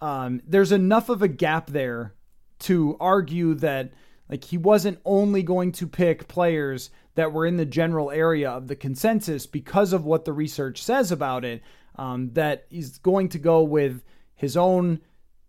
[0.00, 2.14] Um, there's enough of a gap there
[2.60, 3.92] to argue that
[4.28, 8.68] like he wasn't only going to pick players that we're in the general area of
[8.68, 11.62] the consensus because of what the research says about it.
[11.96, 14.02] Um, that he's going to go with
[14.34, 15.00] his own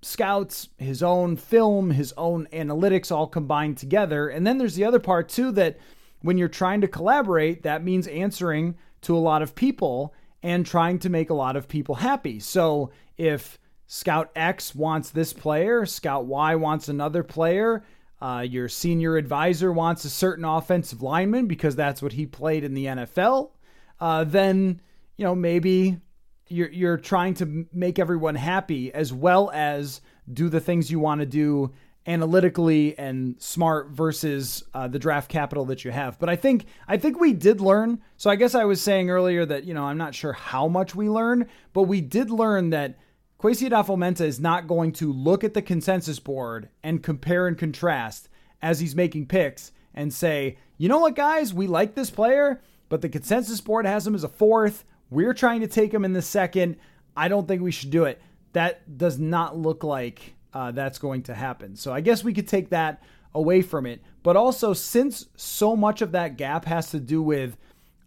[0.03, 4.27] scouts, his own film, his own analytics all combined together.
[4.27, 5.79] And then there's the other part too that
[6.21, 10.13] when you're trying to collaborate, that means answering to a lot of people
[10.43, 12.39] and trying to make a lot of people happy.
[12.39, 13.57] So if
[13.87, 17.83] Scout X wants this player, Scout Y wants another player,
[18.25, 22.73] uh, your senior advisor wants a certain offensive lineman because that's what he played in
[22.73, 23.51] the NFL,
[23.99, 24.81] uh, then
[25.15, 25.99] you know maybe
[26.47, 30.01] you're you're trying to make everyone happy as well as
[30.33, 31.71] do the things you want to do
[32.07, 36.17] analytically and smart versus uh, the draft capital that you have.
[36.17, 38.01] But I think I think we did learn.
[38.17, 40.95] So I guess I was saying earlier that you know I'm not sure how much
[40.95, 42.97] we learned, but we did learn that
[43.39, 48.29] Kwesi Adofo-Mensah is not going to look at the consensus board and compare and contrast
[48.61, 53.01] as he's making picks and say, you know what, guys, we like this player, but
[53.01, 54.85] the consensus board has him as a fourth.
[55.09, 56.77] We're trying to take him in the second.
[57.15, 58.21] I don't think we should do it.
[58.53, 61.75] That does not look like uh, that's going to happen.
[61.75, 64.01] So I guess we could take that away from it.
[64.23, 67.57] But also, since so much of that gap has to do with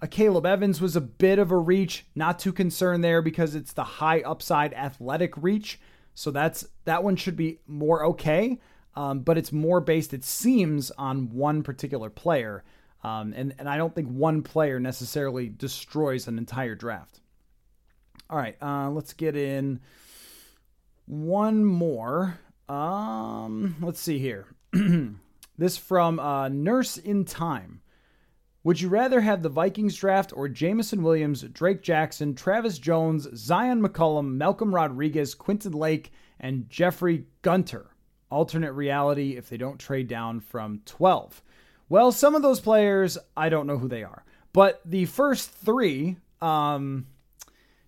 [0.02, 3.84] Akayleb Evans was a bit of a reach, not too concerned there because it's the
[3.84, 5.80] high upside athletic reach.
[6.14, 8.58] So that's that one should be more okay.
[8.94, 12.64] Um, but it's more based, it seems, on one particular player.
[13.04, 17.20] Um, and, and I don't think one player necessarily destroys an entire draft.
[18.28, 19.80] All right, uh, let's get in
[21.06, 22.38] one more.
[22.68, 24.46] Um, let's see here.
[25.58, 27.77] this from uh, Nurse in Time.
[28.68, 33.80] Would you rather have the Vikings draft or Jameson Williams, Drake Jackson, Travis Jones, Zyon
[33.80, 37.86] McCollum, Malcolm Rodriguez, Quentin Lake, and Jeffrey Gunter?
[38.30, 41.42] Alternate reality if they don't trade down from 12.
[41.88, 44.26] Well, some of those players, I don't know who they are.
[44.52, 47.06] But the first three, um,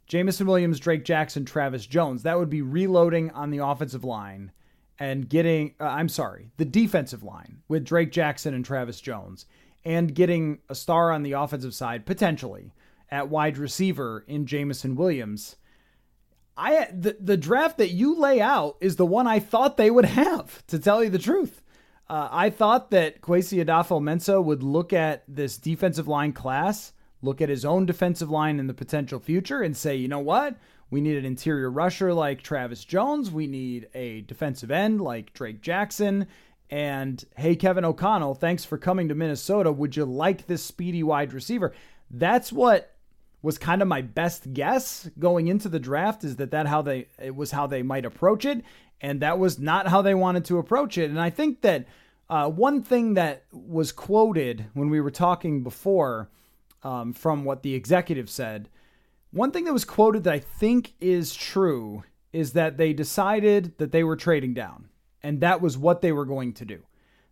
[0.06, 4.50] Jameson Williams, Drake Jackson, Travis Jones, that would be reloading on the offensive line
[4.98, 9.44] and getting, uh, I'm sorry, the defensive line with Drake Jackson and Travis Jones
[9.84, 12.72] and getting a star on the offensive side potentially
[13.10, 15.56] at wide receiver in Jameson Williams.
[16.56, 20.04] I the, the draft that you lay out is the one I thought they would
[20.04, 21.62] have, to tell you the truth.
[22.08, 27.48] Uh, I thought that Kwesi Adofo-Mensah would look at this defensive line class, look at
[27.48, 30.56] his own defensive line in the potential future, and say, you know what?
[30.90, 33.30] We need an interior rusher like Travis Jones.
[33.30, 36.26] We need a defensive end like Drake Jackson.
[36.70, 39.72] And hey, Kevin O'Connell, thanks for coming to Minnesota.
[39.72, 41.74] Would you like this speedy wide receiver?
[42.10, 42.94] That's what
[43.42, 47.06] was kind of my best guess going into the draft is that that how they
[47.18, 48.62] it was how they might approach it
[49.00, 51.86] and that was not how they wanted to approach it and i think that
[52.28, 56.28] uh, one thing that was quoted when we were talking before
[56.84, 58.68] um, from what the executive said
[59.30, 63.90] one thing that was quoted that i think is true is that they decided that
[63.90, 64.89] they were trading down
[65.22, 66.82] and that was what they were going to do.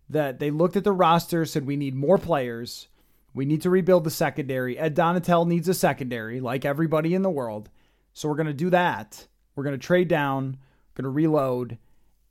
[0.09, 2.87] That they looked at the roster, said, we need more players.
[3.33, 4.77] We need to rebuild the secondary.
[4.77, 7.69] Ed Donatell needs a secondary, like everybody in the world.
[8.13, 9.27] So we're going to do that.
[9.55, 10.57] We're going to trade down,
[10.95, 11.77] going to reload,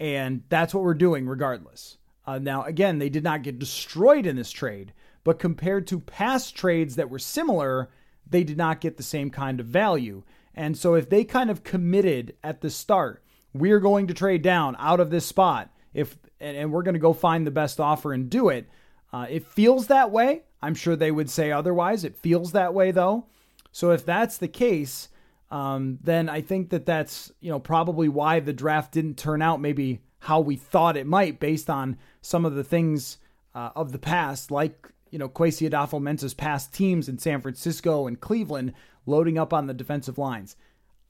[0.00, 1.98] and that's what we're doing regardless.
[2.26, 4.92] Uh, now, again, they did not get destroyed in this trade,
[5.24, 7.90] but compared to past trades that were similar,
[8.28, 10.22] they did not get the same kind of value.
[10.54, 13.22] And so if they kind of committed at the start,
[13.52, 17.00] we're going to trade down out of this spot if and, and we're going to
[17.00, 18.68] go find the best offer and do it.
[19.12, 20.42] Uh, it feels that way.
[20.60, 22.04] I'm sure they would say otherwise.
[22.04, 23.26] It feels that way though.
[23.72, 25.08] So if that's the case,
[25.50, 29.60] um, then I think that that's you know probably why the draft didn't turn out
[29.60, 33.18] maybe how we thought it might based on some of the things
[33.54, 38.20] uh, of the past, like you know Kwesi Adofo-Mensah's past teams in San Francisco and
[38.20, 38.74] Cleveland
[39.06, 40.56] loading up on the defensive lines.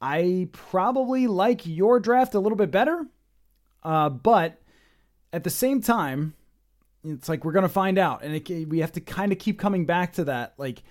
[0.01, 3.07] I probably like your draft a little bit better,
[3.82, 4.61] uh, but
[5.32, 6.34] at the same time,
[7.05, 9.86] it's like we're gonna find out, and it, we have to kind of keep coming
[9.86, 10.55] back to that.
[10.57, 10.82] Like,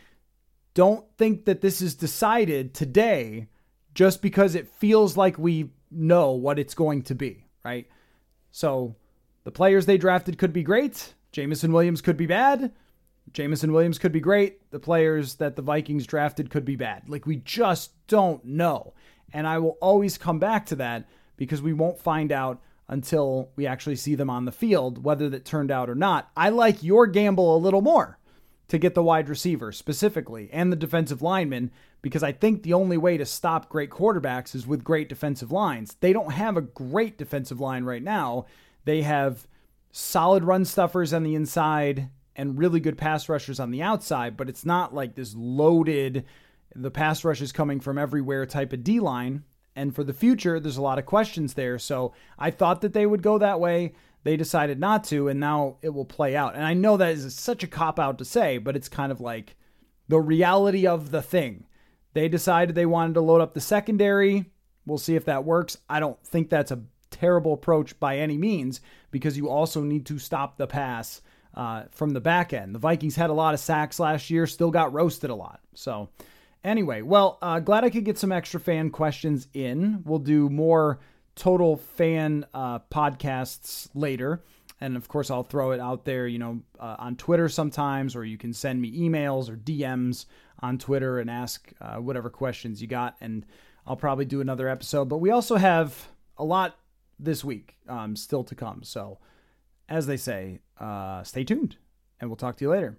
[0.73, 3.47] don't think that this is decided today
[3.93, 7.87] just because it feels like we know what it's going to be, right?
[8.51, 8.95] So
[9.43, 11.13] the players they drafted could be great.
[11.31, 12.71] Jameson Williams could be bad.
[13.33, 14.71] Jameson Williams could be great.
[14.71, 17.03] The players that the Vikings drafted could be bad.
[17.07, 18.93] Like, we just don't know.
[19.33, 23.67] And I will always come back to that because we won't find out until we
[23.67, 26.29] actually see them on the field, whether that turned out or not.
[26.37, 28.17] I like your gamble a little more
[28.69, 31.71] to get the wide receiver specifically and the defensive lineman
[32.01, 35.95] because I think the only way to stop great quarterbacks is with great defensive lines.
[35.99, 38.45] They don't have a great defensive line right now.
[38.85, 39.47] They have
[39.91, 44.47] solid run stuffers on the inside and really good pass rushers on the outside, but
[44.47, 46.23] it's not like this loaded,
[46.75, 49.43] the pass rush is coming from everywhere type of D line.
[49.75, 51.77] And for the future, there's a lot of questions there.
[51.77, 53.93] So I thought that they would go that way.
[54.23, 56.55] They decided not to, and now it will play out.
[56.55, 59.21] And I know that is such a cop out to say, but it's kind of
[59.21, 59.55] like
[60.07, 61.65] the reality of the thing.
[62.13, 64.45] They decided they wanted to load up the secondary.
[64.85, 65.77] We'll see if that works.
[65.89, 68.81] I don't think that's a terrible approach by any means
[69.11, 71.21] because you also need to stop the pass
[71.53, 72.75] uh, from the back end.
[72.75, 75.59] The Vikings had a lot of sacks last year, still got roasted a lot.
[75.73, 76.09] So,
[76.63, 80.03] anyway, well, uh, glad I could get some extra fan questions in.
[80.05, 80.99] We'll do more
[81.35, 84.43] total fan uh, podcasts later.
[84.79, 88.23] And of course, I'll throw it out there, you know, uh, on Twitter sometimes, or
[88.23, 90.25] you can send me emails or DMs
[90.59, 93.15] on Twitter and ask uh, whatever questions you got.
[93.21, 93.45] And
[93.85, 95.05] I'll probably do another episode.
[95.09, 96.77] But we also have a lot
[97.19, 98.83] this week um, still to come.
[98.83, 99.17] So,
[99.89, 101.77] as they say, uh, stay tuned,
[102.19, 102.97] and we'll talk to you later.